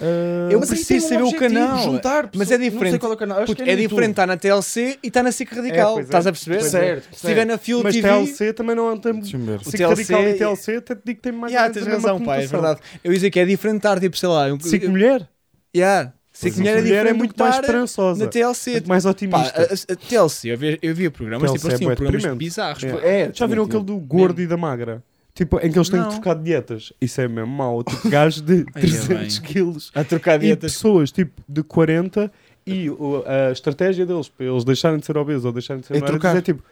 [0.00, 1.78] ah, Eu Mas preciso tem um saber o canal.
[1.84, 2.98] juntar Mas é não sei diferente.
[2.98, 5.52] qual é o canal, que é no diferente estar na TLC e estar na SIC
[5.54, 5.94] Radical.
[5.94, 6.08] pois é.
[6.08, 6.58] Estás a perceber?
[6.58, 6.80] Pois é.
[6.80, 8.08] Certo, Se estiver na Fuel mas TV...
[8.08, 9.12] TLC também não tem...
[9.20, 9.60] Deixa-me ver.
[9.64, 12.36] SIC TLC Radical e TLC até te digo que tem mais Yeah, tens razão, pá,
[12.36, 12.80] é verdade.
[13.02, 14.52] Eu ia dizer que é diferente estar, tipo, sei lá...
[14.52, 15.28] Um, SIC Mulher?
[15.76, 16.12] Yeah.
[16.32, 18.24] SIC Mulher é Mulher diferente é muito mais esperançosa.
[18.24, 18.70] Na TLC.
[18.72, 19.52] Muito mais Pá, otimista.
[19.56, 22.82] a, a- a TLC, eu via, eu via programas, TLC tipo, é bué programas bizarros.
[22.82, 23.20] É.
[23.20, 25.00] É, Já viram aquele do gordo e da magra?
[25.34, 26.08] Tipo, em que eles têm Não.
[26.08, 26.92] que trocar dietas.
[27.00, 27.82] Isso é mesmo mau.
[27.82, 29.50] Tipo, gajos de Ai, é 300 bem.
[29.50, 29.90] quilos.
[29.94, 30.72] A trocar E dietas.
[30.74, 32.30] pessoas, tipo, de 40
[32.66, 35.96] E o- a estratégia deles para eles deixarem de ser obesos ou deixarem de ser
[35.96, 36.36] É magros trocar.
[36.38, 36.62] é tipo,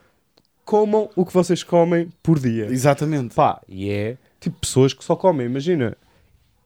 [0.65, 2.67] comam o que vocês comem por dia.
[2.67, 3.35] Exatamente.
[3.35, 5.97] Pá, e é tipo pessoas que só comem, imagina,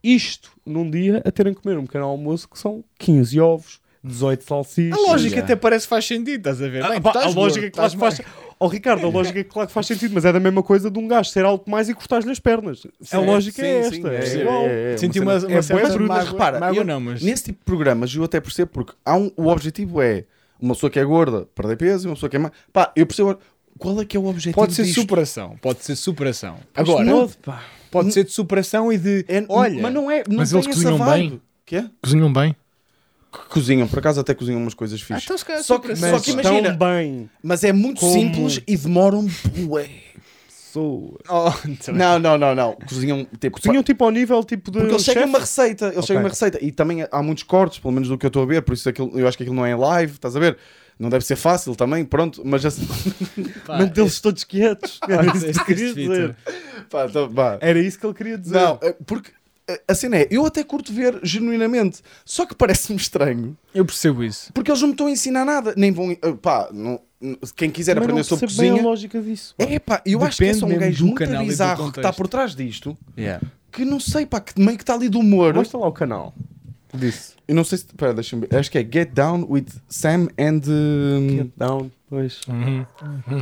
[0.02, 4.44] isto num dia a terem que comer um pequeno almoço que são 15 ovos, 18
[4.44, 4.96] salsichas.
[4.98, 5.42] A lógica Já.
[5.42, 6.85] até parece que faz sentido, estás a ver?
[6.85, 8.20] Ah, Bem, pá, a lógica claro que estás faz.
[8.58, 11.06] Oh, Ricardo, a lógica claro que faz sentido, mas é da mesma coisa de um
[11.06, 12.86] gajo ser alto mais e cortar-lhe as pernas.
[13.12, 14.22] a lógica é sim, esta.
[14.26, 14.62] sim, é é, igual.
[14.66, 16.98] é, é, Senti uma uma, uma é certa bué bruto, mas repara, mágoa eu- não,
[17.00, 17.22] mas...
[17.22, 20.24] Nesse tipo de programas eu até percebo porque há um, o objetivo é
[20.58, 22.50] uma pessoa que é gorda perder peso e uma pessoa que é má.
[22.72, 23.38] Pá, eu percebo
[23.78, 25.02] qual é que é o objetivo Pode ser disto?
[25.02, 26.56] superação, pode ser superação.
[26.74, 27.62] Agora, pode, pá.
[27.90, 30.66] pode ser de superação e de, É- olha, mas não é, não Mas tem eles
[30.68, 31.28] essa cozinham vibe.
[31.30, 31.40] bem?
[31.66, 31.90] Que é?
[32.02, 32.56] Cozinham bem.
[33.32, 35.24] Que Cozinham, por acaso até cozinham umas coisas Ah, fixas.
[35.24, 36.08] então se calhar só, que, superação.
[36.08, 39.26] só Mas que estão imagina, bem mas é muito Como- simples e demoram
[39.58, 39.88] bué.
[40.78, 41.14] Oh,
[41.66, 42.72] então- Não, não, não, não.
[42.86, 43.58] Cozinham tipo.
[43.60, 46.06] Cozinham tipo ao nível tipo de Porque eles chegam uma receita, eles Ok.
[46.08, 48.42] chegam a uma receita e também há muitos cortes, pelo menos do que eu estou
[48.42, 50.40] a ver, por isso aquilo, eu acho que aquilo não é em live, estás a
[50.40, 50.58] ver?
[50.98, 52.86] Não deve ser fácil também, pronto, mas assim,
[53.68, 54.98] Mantê-los todos quietos.
[55.08, 56.36] Era isso que este- ele queria dizer.
[56.90, 57.58] Pá, pá.
[57.62, 58.54] Era isso que ele queria dizer.
[58.58, 59.30] Não, é porque
[59.88, 64.52] a cena é, eu até curto ver genuinamente, só que parece-me estranho, Eu percebo isso.
[64.52, 67.00] porque eles não me estão a ensinar nada, nem vão, eh, pá, não-
[67.57, 69.55] quem quiser Também aprender não sobre bem cozinha, a lógica disso.
[69.57, 69.64] pá.
[69.64, 72.29] é pá, eu acho que é Depende só um gajo muito bizarro que está por
[72.29, 73.44] trás disto, Yeah.
[73.72, 75.55] que não sei, pá, que meio que está ali do humor.
[75.55, 76.35] Mostra lá o canal
[76.96, 77.35] disso.
[77.46, 80.61] Eu não sei se, pera, deixa-me ver, acho que é Get Down with Sam and...
[80.66, 82.40] eh, Get down, pois.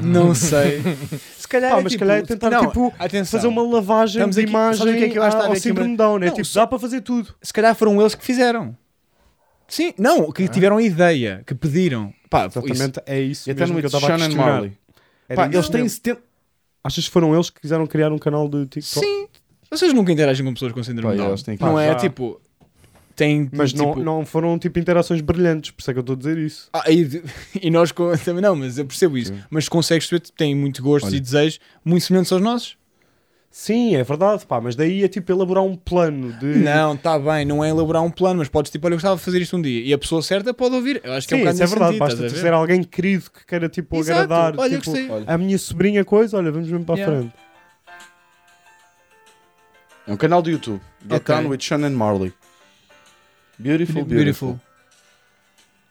[0.03, 0.83] Não sei.
[1.39, 3.39] Se calhar Pá, é mas tipo, calhar é tentar não, tipo, atenção.
[3.41, 5.57] fazer uma lavagem Estamos de aqui- imagem que é que eu acho que está ao
[5.57, 6.17] síndrome Down.
[6.17, 7.35] É Não, tipo, dá para fazer tudo.
[7.41, 8.77] Se calhar foram eles que fizeram.
[9.67, 12.13] Sim, não, que tiveram a ideia, que pediram.
[12.29, 14.47] Pá, isso- Exatamente, é isso E até mesmo no que eu estava a questionar.
[14.53, 14.73] Marley.
[15.35, 15.97] Pá, isso eles têm mesmo.
[15.97, 16.21] 70...
[16.85, 19.07] Achas que foram eles que quiseram criar um canal de TikTok?
[19.07, 19.27] Sim.
[19.71, 21.35] Vocês nunca interagem com pessoas com síndrome de Down.
[21.61, 22.39] Não é tipo.
[23.17, 23.49] Tem.
[23.53, 26.19] Mas não, tipo, não foram tipo interações brilhantes, por isso é que eu estou a
[26.19, 26.69] dizer isso.
[26.73, 27.23] Ah, e,
[27.63, 27.93] e nós
[28.25, 29.33] também não, mas eu percebo isso.
[29.49, 31.17] Mas consegues ver que têm muito gosto Olha.
[31.17, 32.77] e desejos muito semelhantes aos nossos.
[33.57, 36.47] Sim, é verdade, pá, mas daí é tipo elaborar um plano de.
[36.59, 39.23] Não, está bem, não é elaborar um plano, mas podes tipo, olha, eu gostava de
[39.23, 39.81] fazer isto um dia.
[39.81, 41.01] E a pessoa certa pode ouvir.
[41.05, 43.31] Eu acho que Sim, é um isso é verdade, sentido, basta a ser alguém querido
[43.31, 44.19] que queira tipo Exato.
[44.23, 44.55] agradar.
[44.59, 44.93] Olha, tipo,
[45.25, 47.21] a minha sobrinha coisa, olha, vamos mesmo para a Yeah.
[47.21, 47.35] frente.
[50.09, 50.81] É um canal do YouTube.
[51.09, 51.35] Get Ok.
[51.37, 52.33] Down with Sean and Marley.
[53.59, 54.07] Beautiful, beautiful.
[54.07, 54.61] Beautiful.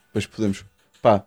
[0.08, 0.64] Depois podemos...
[1.02, 1.24] Pá.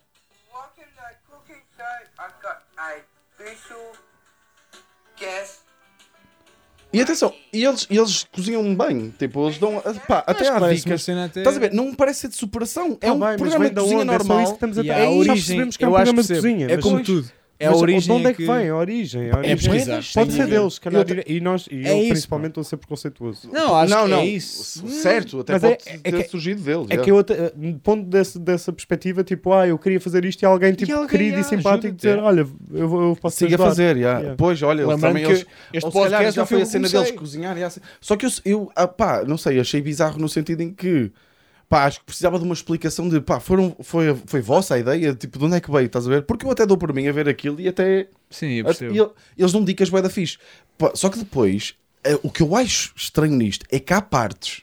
[6.94, 9.14] E atenção, e eles, e eles cozinham bem.
[9.20, 9.82] Tipo, eles dão...
[10.08, 11.08] Pá, até há dicas.
[11.10, 11.74] até- Estás a ver?
[11.74, 12.98] Não parece ser de superação.
[13.02, 14.10] É Tá um bem, programa de cozinha onde?
[14.10, 14.42] É só normal.
[14.44, 16.48] isso que estamos a E é a origem, percebemos que é um programa de percebo.
[16.48, 16.74] cozinha.
[16.74, 17.30] É como tudo.
[17.60, 19.22] É a mas origem De onde é que que- vem a origem?
[19.24, 20.04] A É origem pesquisar.
[20.14, 22.66] Pode ser deles, se calhar, Eu e, nós, e É eu isso, principalmente estou a
[22.66, 23.50] ser preconceituoso.
[23.52, 24.20] Não, acho não, que não.
[24.20, 24.88] é isso.
[24.88, 26.86] Certo, até Mas pode é- é ter que- surgido deles.
[26.90, 27.02] É já.
[27.02, 27.18] que eu,
[27.84, 31.38] pondo desse, dessa perspectiva, tipo, ah, eu queria fazer isto e alguém, tipo, alguém, querido
[31.38, 32.22] ah, e simpático dizer, é.
[32.22, 33.70] olha, eu, eu posso Siga a ajudar.
[33.70, 33.98] fazer.
[33.98, 34.36] Yeah.
[34.38, 35.24] Pois, olha, eles também...
[35.26, 37.58] que Eles, este podcast já foi a cena deles cozinhar.
[37.58, 37.62] e.
[38.00, 41.12] Só que eu, eu ah, pá, não sei, achei bizarro no sentido em que
[41.70, 45.14] pá, acho que precisava de uma explicação de pá, foram, foi, foi vossa a ideia,
[45.14, 46.22] tipo, de onde é que veio, estás a ver?
[46.24, 48.08] Porque eu até dou por mim a ver aquilo e até.
[48.30, 48.94] Sim, eu a- percebo.
[48.96, 50.38] e ele- eles dão dicas bué da fixe.
[50.78, 54.62] Pá, só que depois, eh, o que eu acho estranho nisto é que há partes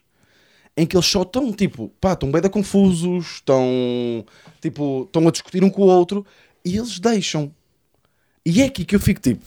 [0.77, 4.25] em que eles só estão tipo, pá, estão bem da confusos, estão
[4.61, 6.27] tipo, estão a discutir um com o outro
[6.65, 7.53] e eles deixam.
[8.45, 9.45] E é aqui que eu fico tipo,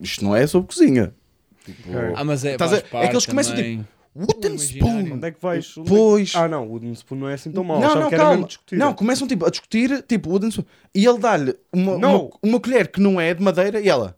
[0.00, 1.14] isto não é sobre cozinha.
[1.64, 3.86] Tipo, Ah, mas é, a- é que eles começam, também.
[4.14, 5.00] Wooden imaginário.
[5.00, 5.16] Spoon.
[5.16, 5.74] Onde é que vais?
[5.78, 6.32] É Pois.
[6.34, 7.80] Ah, não, Wooden Spoon não é assim tão mau.
[7.80, 8.30] Não, não, calma.
[8.30, 8.76] mesmo discutir.
[8.76, 10.66] Não, começam tipo a discutir, tipo, Wooden Spoon.
[10.94, 14.16] E ele dá-lhe uma, uma, uma colher que não é de madeira e ela,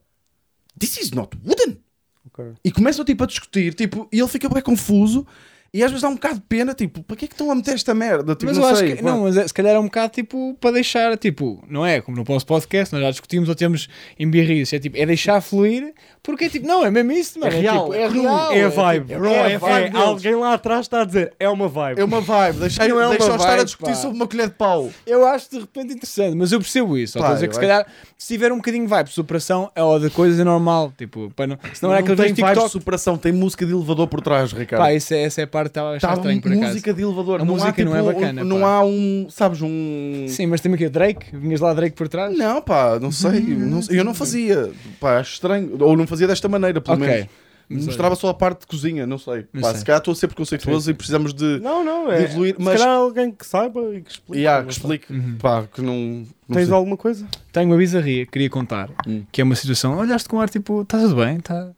[0.78, 1.78] This is not wooden.
[2.26, 2.54] Ok.
[2.64, 5.26] E começam tipo a discutir, tipo, e ele fica bem confuso.
[5.74, 7.54] E às vezes dá um bocado de pena, tipo, para que é que estão a
[7.56, 8.36] meter esta merda?
[8.36, 9.10] Tipo, Mas não eu sei, acho que, pá.
[9.10, 12.16] não, mas é- se calhar é um bocado tipo para deixar, tipo, não é como
[12.16, 16.44] no nosso podcast, nós já discutimos ou temos embirrices, é tipo, é deixar fluir, porque
[16.44, 18.68] é tipo, não, é mesmo isso, mano, É real, tipo, é, é real, É a
[18.68, 19.06] vibe.
[19.08, 21.66] tipo, bro, é a é, vibe é- alguém lá atrás está a dizer, é uma
[21.66, 22.00] vibe.
[22.00, 23.96] É uma vibe, deixa, Não é estar a vibe, discutir pá.
[23.96, 24.90] sobre uma colher de pau.
[25.04, 27.18] Eu acho de repente interessante, mas eu percebo isso.
[27.18, 27.84] Pá, a dizer que se calhar,
[28.16, 31.32] se tiver um bocadinho de vibe de superação, é ó, de coisas é normal, tipo,
[31.34, 34.20] para não, senão é não aquele tem vibes de superação, tem música de elevador por
[34.20, 34.82] trás, Ricardo.
[34.82, 36.66] Pá, essa, essa é a parte que estava a achar estranho por acaso.
[36.68, 37.40] música de elevador.
[37.40, 38.66] A não música há, tipo, não é um- bacana, Não pá.
[38.68, 40.26] há um, sabes, um...
[40.28, 42.36] Sim, mas tem aqui a Drake, vinhas lá Drake por trás?
[42.36, 46.48] Não, pá, não sei, não eu não fazia, pá, acho estranho, ou não fazia desta
[46.48, 47.06] maneira, pelo Ok.
[47.08, 47.28] menos.
[47.66, 49.46] Mas Mostrava só a parte de cozinha, não sei.
[49.50, 49.78] Não Pá, sei.
[49.78, 52.22] se calhar estou a ser preconceituoso e precisamos de, Não, não, de é.
[52.24, 54.44] evoluir, Se mas calhar alguém que saiba e que explique.
[54.44, 55.36] não que explique, Uhum.
[55.40, 56.74] pá, que não, não Tens sei.
[56.74, 57.26] alguma coisa?
[57.52, 59.22] Tenho uma bizarria que queria contar, Hum.
[59.32, 61.70] que é uma situação, olhaste com ar tipo, está tudo bem, tá...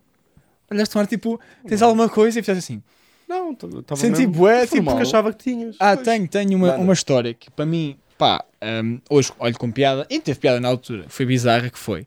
[0.68, 2.82] olhaste com ar tipo, tens alguma coisa e fizeste assim,
[3.28, 5.76] Não, estava Senti mesmo- bué, tipo, porque achava que tinhas.
[5.80, 6.78] Ah, tenho, tenho uma, Manda.
[6.82, 8.44] uma história que para mim, pá,
[8.84, 12.06] hum, hoje olho com piada, e teve piada na altura, foi bizarra que foi.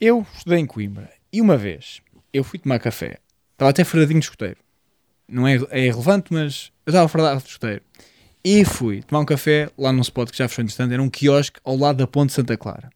[0.00, 2.00] Eu estudei em Coimbra e uma vez
[2.32, 3.18] eu fui tomar café,
[3.52, 4.58] estava até fradinho de escoteiro.
[5.26, 7.82] Não é, é irrelevante, mas eu estava fradado de escoteiro.
[8.44, 11.58] E fui tomar um café lá num spot que já fechou entretanto, era um quiosque
[11.64, 12.88] ao lado da Ponte Santa Clara.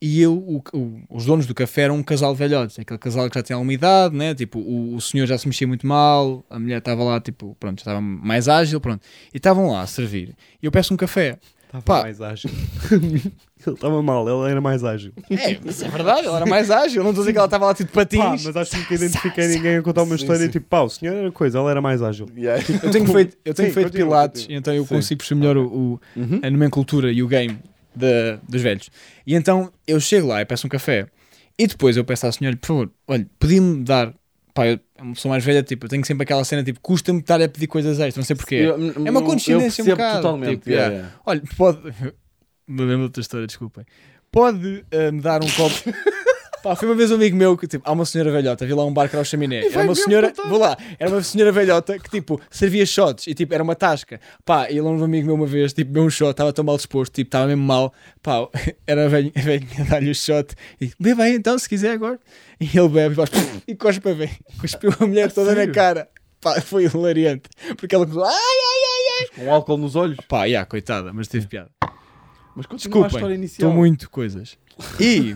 [0.00, 3.28] E eu, o- o- os donos do café eram um casal de velhotes, aquele casal
[3.28, 4.32] que já tinha alguma idade, né?
[4.34, 7.78] Tipo, o, o senhor já se mexia muito mal, a mulher estava lá, tipo, pronto,
[7.78, 9.02] já estava mais ágil, pronto.
[9.34, 10.36] E estavam lá a servir.
[10.62, 11.36] E eu peço um café.
[11.66, 12.48] Estava mais ágil.
[12.90, 15.12] ele estava mal, ele era mais ágil.
[15.30, 17.02] É, mas é verdade, ela era mais ágil.
[17.02, 18.44] Não estou a dizer que ela estava lá tipo de Pá, patins.
[18.46, 20.46] mas acho que nunca identifiquei ninguém a contar uma história sim.
[20.46, 22.26] e tipo, pá, o senhor era coisa, ela era mais ágil.
[22.36, 22.62] Yeah.
[22.82, 24.58] Eu tenho feito, eu tenho Sim, feito continua, pilates, continua.
[24.60, 24.94] então eu Sim.
[24.94, 26.40] consigo perceber melhor o, o- Uhum.
[26.42, 27.58] a nomenclatura e o game
[27.98, 28.90] da- dos velhos.
[29.26, 31.06] E então eu chego lá e peço um café.
[31.58, 34.14] E depois eu peço à senhora, por favor, olha, podia-me dar.
[34.54, 37.20] Pá, eu é uma pessoa mais velha, tipo, eu tenho sempre aquela cena, tipo, custa-me
[37.20, 38.54] estar a pedir coisas extras, não sei porquê.
[38.56, 40.50] Eu- É uma condescendência um bocado, totalmente.
[40.58, 41.10] tipo, yeah.
[41.26, 41.78] Olha, pode.
[42.66, 43.84] Me lembro de outra história, desculpem.
[44.30, 45.74] Pode eh, me dar um copo.
[46.62, 48.84] Pá, foi uma vez um amigo meu que, tipo, há uma senhora velhota, vi lá
[48.84, 49.64] um bar que era o chaminé.
[49.66, 53.54] Era uma senhora, vou lá, era uma senhora velhota que, tipo, servia shots e, tipo,
[53.54, 54.20] era uma tasca.
[54.44, 56.76] Pá, e ele, um amigo meu, uma vez, tipo, deu um shot, estava tão mal
[56.76, 57.92] disposto, tipo, estava mesmo mal.
[58.22, 58.48] Pá,
[58.86, 59.32] era a velhinha,
[59.80, 62.18] a dar-lhe o shot e, bebe aí então, se quiser agora.
[62.60, 63.30] E ele bebe e faz,
[63.68, 64.30] e cospe bem.
[64.60, 66.08] Cuspiu a mulher toda na cara.
[66.40, 67.48] Pá, foi hilariante.
[67.76, 69.44] Porque ela começou, ai, ai, ai, ai.
[69.44, 70.18] Com álcool nos olhos.
[70.28, 71.70] Pá, yeah, coitada, mas teve piada.
[72.54, 73.68] Mas continua a história Desculpem, inicial.
[73.68, 74.58] estou muito coisas.
[75.00, 75.34] E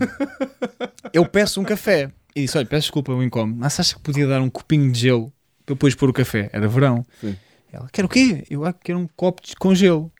[1.11, 2.11] eu peço um café.
[2.35, 4.99] E disse: Olha, peço desculpa o incómodo, mas achas que podia dar um copinho de
[4.99, 5.33] gelo
[5.65, 6.49] para depois pôr o café?
[6.51, 7.05] Era verão.
[7.21, 7.35] Sim.
[7.71, 8.43] Ela: Quer o quê?
[8.49, 10.11] Eu ah, quero um copo de, com gelo.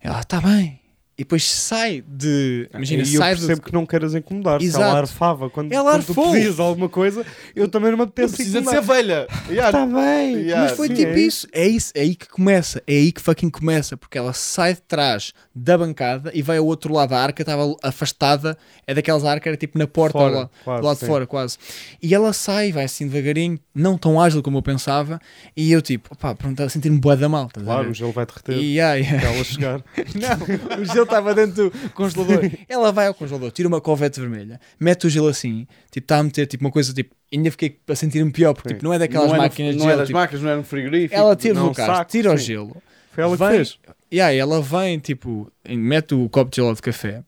[0.00, 0.80] Ela: Está bem.
[1.20, 2.66] E depois sai de.
[2.72, 4.62] Imagina, e eu sai percebo que não queiras incomodar.
[4.62, 4.84] Exato.
[4.84, 8.62] ela arfava quando, Ela quando tu pedias alguma coisa, eu também não me apetece Precisa
[8.62, 9.26] de ser velha.
[9.50, 10.36] Está bem.
[10.36, 10.62] Yeah.
[10.62, 11.46] Mas foi sim, tipo é isso.
[11.52, 11.92] É isso.
[11.94, 12.82] É aí que começa.
[12.86, 13.98] É aí que fucking começa.
[13.98, 17.42] Porque ela sai de trás da bancada e vai ao outro lado da arca.
[17.42, 18.56] Estava afastada.
[18.86, 21.06] É daquelas arcas, era tipo na porta Fora, lá, quase, do lado de sim.
[21.06, 21.58] fora, quase.
[22.02, 25.20] E ela sai, vai assim devagarinho, não tão ágil como eu pensava.
[25.56, 27.48] E eu tipo, opá, pronto, estava a sentir-me boa da mal.
[27.54, 29.84] a Claro, o gelo vai derreter E, ela chegar.
[30.14, 32.50] Não, o gelo estava dentro do congelador.
[32.68, 36.22] Ela vai ao congelador, tira uma covete vermelha, mete o gelo assim, tipo, está a
[36.22, 37.14] meter tipo, uma coisa tipo.
[37.32, 39.86] Ainda fiquei a sentir-me pior, porque tipo, não é daquelas não era- máquinas não de
[39.86, 39.98] é gelo.
[39.98, 41.14] das tipo, máquinas, não era um frigorífico.
[41.14, 42.44] ela tira não, do carro, saco, tira o sim.
[42.44, 42.82] gelo.
[43.12, 43.78] Foi ela que vem, fez.
[44.10, 47.24] E aí ela vem, tipo, mete o copo de gelo de café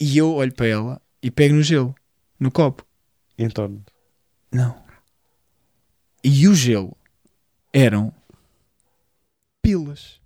[0.00, 1.94] e eu olho para ela e pego no gelo,
[2.40, 2.84] no copo.
[3.38, 3.82] Então,
[4.50, 4.82] Não.
[6.24, 6.96] E o gelo
[7.72, 8.12] eram
[9.62, 10.20] pilas.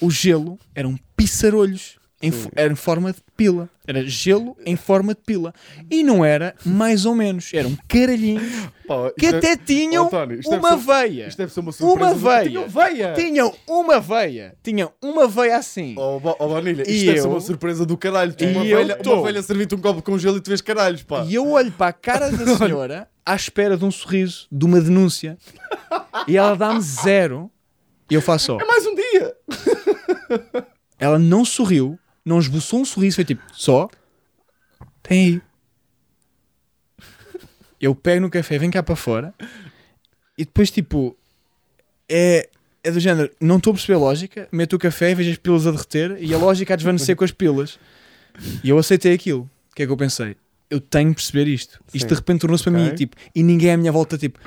[0.00, 1.98] O gelo eram pissarolhos.
[2.26, 3.68] Em, era em forma de pila.
[3.86, 5.52] Era gelo em forma de pila.
[5.90, 7.52] E não era mais ou menos.
[7.52, 8.42] Eram caralhinhos
[8.88, 11.26] Pá, que é- até tinham António, isto deve uma ser- veia.
[11.28, 12.10] Isto deve ser uma surpresa.
[12.10, 12.48] Uma veia.
[12.48, 13.12] Tinham veia.
[13.14, 14.54] Tinham uma veia.
[14.62, 15.94] Tinham uma veia assim.
[15.98, 18.32] Oh, oh, Bonilha, isto E deve ser eu- uma surpresa do caralho.
[18.32, 19.14] Tu, E uma, velha, tô.
[19.14, 21.24] uma velha servir-te um copo de congelo e tu vês caralhos, pá.
[21.24, 24.80] E eu olho para a cara da senhora à espera de um sorriso, de uma
[24.80, 25.36] denúncia.
[26.26, 27.50] E ela dá-me zero.
[28.10, 28.58] E eu faço só.
[28.60, 29.34] É mais um dia.
[30.98, 33.88] Ela não sorriu, não esboçou um sorriso, foi tipo, só.
[35.02, 35.42] Tem aí.
[37.80, 39.34] Eu pego no café, vem cá para fora.
[40.38, 41.16] E depois, tipo,
[42.08, 42.48] é,
[42.82, 44.48] é do género, não estou a perceber a lógica.
[44.50, 47.24] Meto o café e vejo as pilas a derreter e a lógica a desvanecer com
[47.24, 47.78] as pilas.
[48.62, 49.48] E eu aceitei aquilo.
[49.70, 50.36] O que é que eu pensei?
[50.70, 51.78] Eu tenho de perceber isto.
[51.92, 52.06] Isto Sim.
[52.08, 52.84] de repente tornou-se para Ok.
[52.84, 54.40] mim, tipo, e ninguém à minha volta, tipo,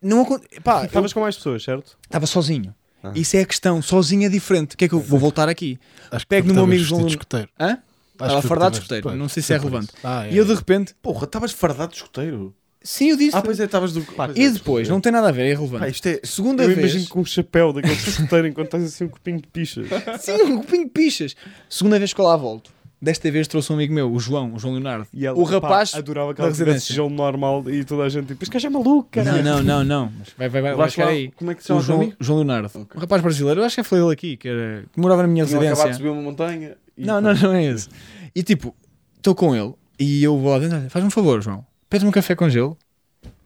[0.00, 0.24] não
[0.64, 1.96] pá, eu Estavas com mais pessoas, certo?
[2.04, 2.74] estava sozinho.
[3.02, 3.12] Ah.
[3.14, 4.74] Isso é a questão, sozinho é diferente.
[4.74, 5.78] O que é que eu vou voltar aqui?
[6.10, 7.48] Acho que Pego no meu amigo João Luna- de.
[7.58, 7.78] Hã?
[8.12, 9.88] Estava fardado de escoteiro, não sei se é relevante.
[10.04, 10.54] Ah, é, E eu de é.
[10.54, 12.54] repente, Porra, estavas fardado de escoteiro.
[12.80, 13.36] sim, eu disse.
[13.36, 14.02] Ah, pois é, estavas do.
[14.02, 15.90] pois E é, depois, não tem nada a ver, é Pá, irrelevante.
[15.92, 16.20] isto é.
[16.22, 19.48] Segunda Eu vez, imagino com um chapéu daquele escoteiro enquanto estás assim um copinho de
[19.48, 19.86] pichas.
[20.20, 21.34] sim, um copinho de pichas.
[21.68, 22.70] Segunda vez que eu lá volto.
[23.04, 25.08] Desta vez trouxe um amigo meu, o João, o João Leonardo.
[25.12, 25.90] E ela, o rapaz.
[25.90, 26.94] pá, adorava que da ela tivesse residência.
[26.94, 29.42] gelo normal e toda a gente tipo, este gajo é maluco, Não, cara.
[29.42, 30.12] não, não, não.
[30.16, 31.32] Mas vai, vai, vai, vai chegar aí.
[31.32, 32.12] Como é que se O chama o João?
[32.20, 32.68] João Leonardo.
[32.72, 32.86] Ok.
[32.94, 35.28] Um rapaz brasileiro, eu acho que é falei dele aqui, que, era, que morava na
[35.28, 35.98] minha Tinham acabado de residência.
[35.98, 36.76] subir uma montanha.
[36.96, 37.88] e Não, não, não é esse.
[38.34, 38.72] E tipo,
[39.16, 42.36] estou com ele e eu vou lá dentro, faz-me um favor, João, pede-me um café
[42.36, 42.78] com gelo.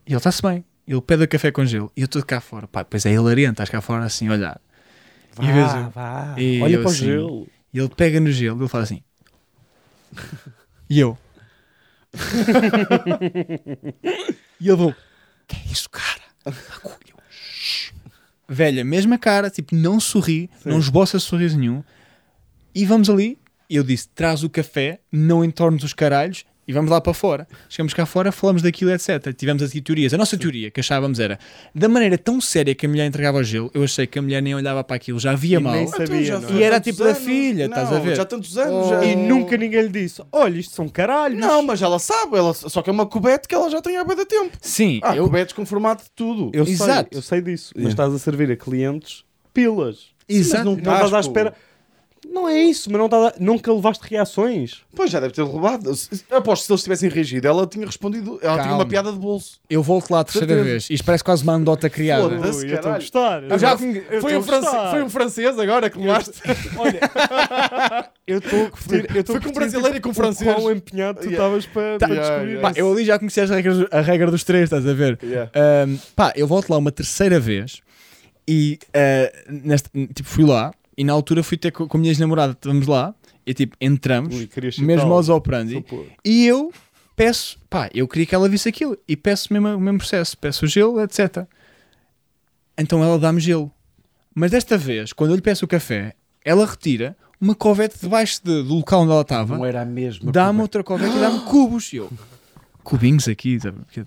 [0.06, 0.62] E ele está-se bem.
[0.86, 2.68] Ele pede o café com gelo e eu estou cá fora.
[2.68, 4.60] Pá, pois é hilariante, estás cá fora assim, olhar.
[5.40, 6.34] E vês eu- vá.
[6.36, 7.46] E Olha eu para o assim, gelo.
[7.72, 9.00] E ele pega no gelo e ele faz assim.
[10.88, 11.18] E eu.
[14.60, 14.94] e ele vou.
[15.48, 16.22] Que é isso, cara?
[18.48, 21.82] Velha, mesma cara, tipo, não sorri, não esboça sorriso nenhum.
[22.72, 23.36] E vamos ali.
[23.68, 27.46] Eu disse: traz o café, não entornes os caralhos E vamos lá para fora.
[27.68, 29.32] Chegamos cá fora, falamos daquilo, etc.
[29.36, 30.12] Tivemos aqui teorias.
[30.12, 31.38] A nossa teoria que achávamos era
[31.74, 34.42] da maneira tão séria que a mulher entregava o gelo, eu achei que a mulher
[34.42, 35.74] nem olhava para aquilo, já via E mal.
[35.74, 38.16] nem sabia, não foi E era tipo da filha, estás Não, a ver?
[38.16, 38.86] Já há tantos anos.
[38.86, 38.90] Oh.
[38.90, 41.38] já- E nunca ninguém lhe disse: Olha, isto são caralhos.
[41.38, 44.02] Não, mas ela sabe, ela, só que é uma cubete que ela já tem há
[44.04, 44.56] bem de tempo.
[44.60, 46.50] Sim, Ah, eu, cubetes com formato de tudo.
[46.52, 47.10] Eu Exato.
[47.10, 47.72] sei, eu sei disso.
[47.76, 47.92] Mas Yeah.
[47.92, 50.08] estás a servir a clientes pilas.
[50.28, 50.64] Exato.
[50.64, 51.54] Não estás à espera.
[52.36, 53.32] Não é isso, mas não a...
[53.40, 54.82] nunca levaste reações.
[54.94, 55.90] Pois já deve ter roubado.
[56.30, 58.38] Aposto que se eles tivessem reagido, ela tinha respondido.
[58.42, 58.74] Ela tinha Calma.
[58.74, 59.58] uma piada de bolso.
[59.70, 60.68] eu volto lá a terceira Certeza.
[60.70, 60.90] vez.
[60.90, 62.28] Isto parece quase uma anedota criada.
[62.28, 62.58] Foda-se.
[62.66, 63.42] Ui, eu estou a gostar.
[63.44, 63.72] Eu já-
[64.10, 66.32] Eu Foi um, france- foi um francês agora que levaste.
[66.76, 67.00] Olha,
[68.26, 69.06] eu estou a curtir.
[69.14, 70.54] Eu estou Foi a com um brasileiro e com um o francês.
[70.54, 71.36] Quão empenhado tu Yeah.
[71.44, 72.68] estavas para, para Yeah, descobrir yeah.
[72.70, 75.18] Pá, eu ali já conhecia as regras, a regra dos três, estás a ver?
[75.22, 75.50] Yeah.
[75.54, 77.80] Ahm, pá, eu volto lá uma terceira vez
[78.46, 78.78] e
[79.48, 82.86] nesta- tipo, fui lá e na altura fui ter com, com a minha ex-namorada, estávamos
[82.86, 83.14] lá
[83.46, 85.84] e tipo, entramos, Ui, mesmo aos operandi,
[86.24, 86.72] e eu
[87.14, 90.64] peço, pá, eu queria que ela visse aquilo e peço mesmo, o mesmo processo, peço
[90.64, 91.44] o gelo, etc.
[92.78, 93.70] Então ela dá-me gelo.
[94.34, 98.62] Mas desta vez, quando eu lhe peço o café, ela retira uma covete debaixo de-
[98.62, 100.30] do local onde ela estava Não era a mesma.
[100.30, 101.92] dá-me outra covete e dá-me cubos.
[101.92, 102.10] E eu,
[102.82, 103.58] cubinhos aqui,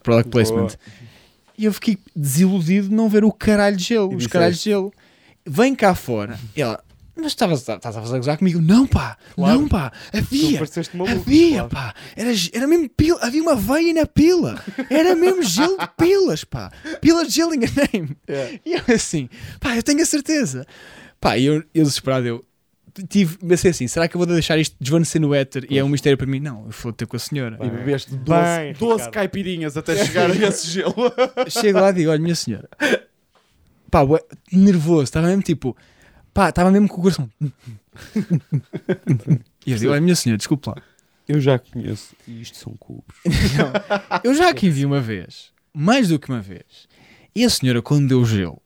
[0.03, 0.67] product placement.
[0.67, 0.71] Boa.
[1.57, 4.65] E eu fiquei desiludido de não ver o caralho de gelo, E os caralhos de
[4.65, 4.93] gelo.
[5.45, 6.39] Vem cá fora.
[6.55, 6.83] E ela,
[7.15, 8.61] mas estavas estás a fazer gozar comigo?
[8.61, 9.59] Não, pá, Claro.
[9.61, 10.61] não, pá, havia.
[10.93, 11.19] maluco.
[11.19, 11.69] Havia, claro.
[11.69, 16.43] pá, era, era mesmo pila, havia uma veia na pila, era mesmo gelo de pilas,
[16.43, 16.71] pá,
[17.01, 18.15] pilas de gelo, enganei-me.
[18.29, 18.59] Yeah.
[18.65, 19.27] E eu assim,
[19.59, 20.65] pá, eu tenho a certeza.
[21.19, 22.45] Pá, e eu, eu desesperado, eu
[23.09, 25.89] tive, pensei assim, será que eu vou deixar isto desvanecer no éter e é um
[25.89, 26.39] mistério para mim?
[26.39, 27.57] Não, eu vou ter com a senhora.
[27.61, 29.13] E bebeste 12, Bem, 12 Ricardo.
[29.13, 30.93] caipirinhas até chegar a esse gelo.
[31.49, 32.69] Chego lá e digo, olha, minha senhora,
[33.89, 34.19] pá, ué,
[34.51, 35.75] nervoso, estava mesmo tipo,
[36.33, 37.29] pá, estava mesmo com o coração.
[39.65, 40.75] E eu digo, olha, minha senhora, desculpe lá.
[41.27, 42.15] Eu já conheço.
[42.27, 43.15] E isto são cubos.
[44.23, 46.87] Eu já aqui vi uma vez, mais do que uma vez,
[47.35, 48.61] e a senhora, quando deu gelo,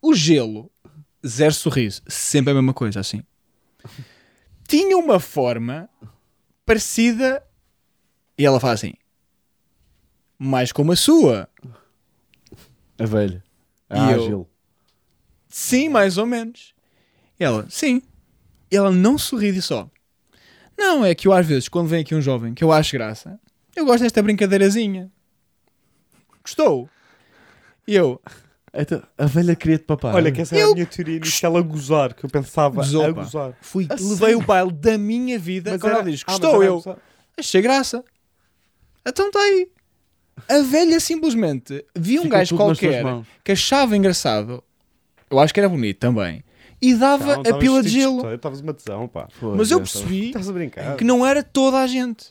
[0.00, 0.70] o gelo,
[1.26, 3.22] zero sorriso, sempre a mesma coisa, assim.
[4.68, 5.88] Tinha uma forma
[6.64, 7.42] parecida,
[8.36, 8.92] e ela fala assim,
[10.38, 11.48] mais como a sua.
[12.98, 13.42] A velha.
[13.90, 14.22] E A eu?
[14.22, 14.48] ágil.
[15.48, 16.74] Sim, mais ou menos.
[17.40, 18.02] E ela, sim.
[18.70, 19.88] E ela não sorri e só.
[20.76, 23.38] Não, é que eu às vezes, quando vem aqui um jovem que eu acho graça,
[23.74, 25.10] eu gosto desta brincadeirazinha.
[26.42, 26.88] Gostou?
[27.86, 28.20] E eu,
[28.74, 30.14] Então, a velha queria-te papar.
[30.14, 33.04] Olha, que essa era Eu- a minha teoria inicial a gozar, que eu pensava Gozou,
[33.04, 33.56] a gozar.
[33.62, 35.70] fui, A levei o baile da minha vida.
[35.72, 36.62] Mas quando era- ela diz, Ah, gostou?
[36.62, 36.98] era a eu,
[37.38, 38.04] achei graça.
[39.06, 39.70] Então está aí.
[40.48, 43.26] A velha simplesmente via um Ficou gajo tudo nas tuas qualquer mãos.
[43.44, 44.62] que achava engraçado,
[45.30, 46.42] eu acho que era bonito também,
[46.80, 48.34] e dava Não, a estavas pila de vestido gelo.
[48.34, 49.28] Estavas uma tesão, pá.
[49.56, 50.96] Mas eu percebi Estás a brincar.
[50.96, 52.26] que não era toda a gente.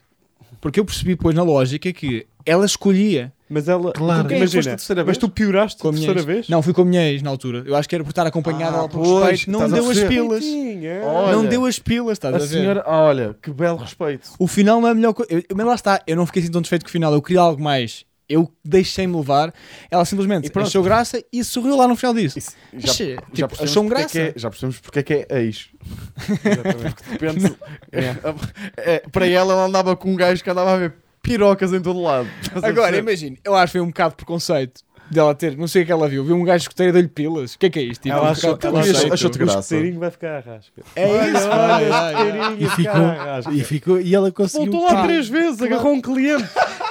[0.61, 3.91] Porque eu percebi depois na lógica que ela escolhia Mas ela.
[3.93, 4.31] Claro.
[4.31, 4.75] É imagina,
[5.05, 6.25] mas tu pioraste com a terceira ex.
[6.25, 6.49] vez?
[6.49, 7.63] Não, fui com a minha ex na altura.
[7.65, 9.51] Eu acho que era por estar acompanhada Ah, pois, respeito.
[9.51, 10.43] Não deu as pilas.
[11.03, 12.47] Olha, não deu as pilas, estás a, A ver?
[12.47, 14.29] senhora, olha, que belo respeito.
[14.37, 15.31] O final não é a melhor coisa.
[15.55, 17.13] Mas lá está, eu não fiquei assim tão desfeito com o final.
[17.13, 18.05] Eu queria algo mais.
[18.29, 19.53] Eu deixei-me levar.
[19.89, 22.37] Ela simplesmente achou graça e sorriu lá no final disso.
[22.37, 24.09] Isso, já, Achei- já tipo, porque é graça.
[24.09, 25.69] que é- já percebemos porque é que é ex.
[26.27, 27.55] Porque de repente,
[27.93, 30.93] é, é, para ela, ela andava com um gajo que andava a ver
[31.27, 32.27] pirocas em todo lado.
[32.61, 35.55] A Agora, imagina, eu acho que foi um bocado preconceito dela ter.
[35.55, 36.23] Não sei o que ela viu.
[36.23, 37.53] Viu um gajo escoteiro deu-lhe pilas.
[37.53, 38.01] O que é que é isto?
[38.03, 38.97] Tipo, Ela um achou, bocado de ela preconceito.
[39.05, 39.59] achou, Achou-te o graça.
[39.59, 40.81] escoteirinho vai ficar à rasca.
[40.95, 44.71] É isso, Olha, olha, E ficou, e ficou e ela conseguiu.
[44.71, 46.45] Voltou lá pá, três vezes, agarrou um cliente.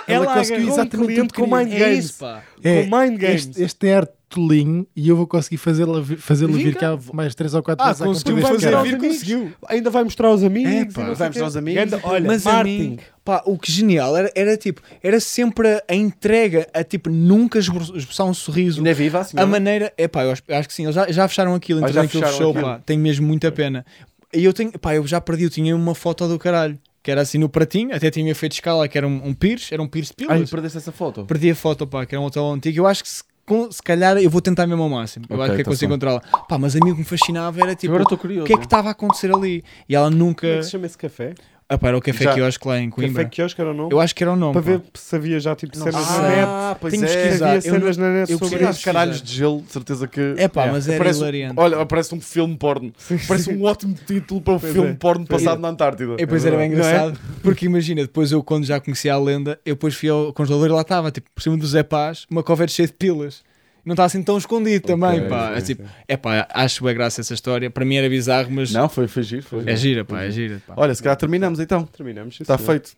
[0.08, 2.04] Ela Ela conseguiu agarrou um exatamente cliente com mind É games.
[2.04, 2.42] isso, pá.
[2.62, 3.46] É, Com mind games.
[3.48, 6.16] Este, este é artelinho e eu vou conseguir fazê-lo Vem
[6.64, 6.98] vir cá.
[7.12, 9.52] mais três ou quatro Ah, vezes conseguiu fazer vir, conseguiu.
[9.68, 10.72] Ainda vai mostrar aos amigos.
[10.72, 11.84] É, pá, vai mostrar aos amigos.
[11.84, 16.66] Ganda- olha, Mas mim, pá, o que genial era, era tipo, era sempre a, entrega,
[16.74, 18.78] a tipo, nunca esboçar um sorriso.
[18.78, 19.46] Ainda é viva a senhora?
[19.46, 21.82] A maneira, é pá, eu acho, acho que sim, eles já, já fecharam aquilo, Ah,
[21.82, 22.64] então já aquilo fechou, aquilo.
[22.64, 23.86] pá, tenho mesmo muita pena.
[24.34, 27.20] E eu tenho, pá, eu já perdi, eu tinha uma foto do caralho, que era
[27.20, 30.08] assim no pratinho, até tinha feito escala, que era um, um pires, era um pires
[30.08, 30.50] de Ai, pilas.
[30.50, 31.24] perdeste essa foto.
[31.24, 32.78] Perdi a foto, pá, que era um hotel antigo.
[32.80, 35.24] Eu acho que se, com- se calhar eu vou tentar mesmo ao máximo.
[35.30, 36.20] Eu Ok, acho que é tá consigo encontrá-la.
[36.20, 38.46] Pá, mas a mim o que me fascinava era tipo, Agora o estou curioso.
[38.46, 39.64] que é que estava a acontecer ali?
[39.88, 40.42] E ela nunca.
[40.46, 41.34] Como é que se chama esse café?
[41.68, 43.24] Ah, pá, era o café Já- quiosque lá em Coimbra.
[43.24, 43.92] Café quiosque era o nome?
[43.92, 44.52] Eu acho que era o nome.
[44.52, 44.70] Para pá.
[44.70, 46.16] ver se havia já tipo cenas sei.
[46.22, 46.42] na net.
[46.46, 47.08] Ah, pois Tenho é.
[47.08, 47.46] que pesquisar.
[47.48, 48.84] Havia eu cenas na net eu sobre isso.
[48.84, 50.34] caralhos de gelo, de certeza que.
[50.38, 51.54] É pá, mas era parece, hilariante.
[51.56, 52.92] Olha, parece um filme porno.
[53.26, 54.94] Parece um ótimo título para um Pois filme é.
[54.94, 55.62] porno Pois passado é.
[55.62, 56.12] na Antártida.
[56.12, 56.78] E depois era bem Não é?
[56.78, 60.68] engraçado, porque imagina, depois eu, quando já conhecia a lenda, eu depois fui ao congelador
[60.68, 63.42] e lá estava, tipo, por cima do Zé Paz, uma covete cheia de pilas.
[63.86, 65.52] Não está assim tão escondido também, Ok, pá.
[65.56, 67.70] é tipo, é pá, acho bem graça essa história.
[67.70, 69.42] Para mim era bizarro, mas Não, foi, foi giro.
[69.44, 69.62] Foi.
[69.64, 70.60] é gira, pá, é gira.
[70.66, 70.74] Pá.
[70.76, 71.84] Olha, se calhar terminamos então.
[71.84, 72.40] Terminamos.
[72.40, 72.96] Está feito.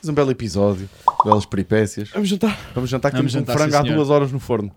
[0.00, 0.88] Fiz um belo episódio.
[1.24, 2.10] Belas peripécias.
[2.10, 2.56] Vamos jantar.
[2.74, 4.70] Vamos jantar aqui Vamos com jantar, frango sim, há duas horas no forno.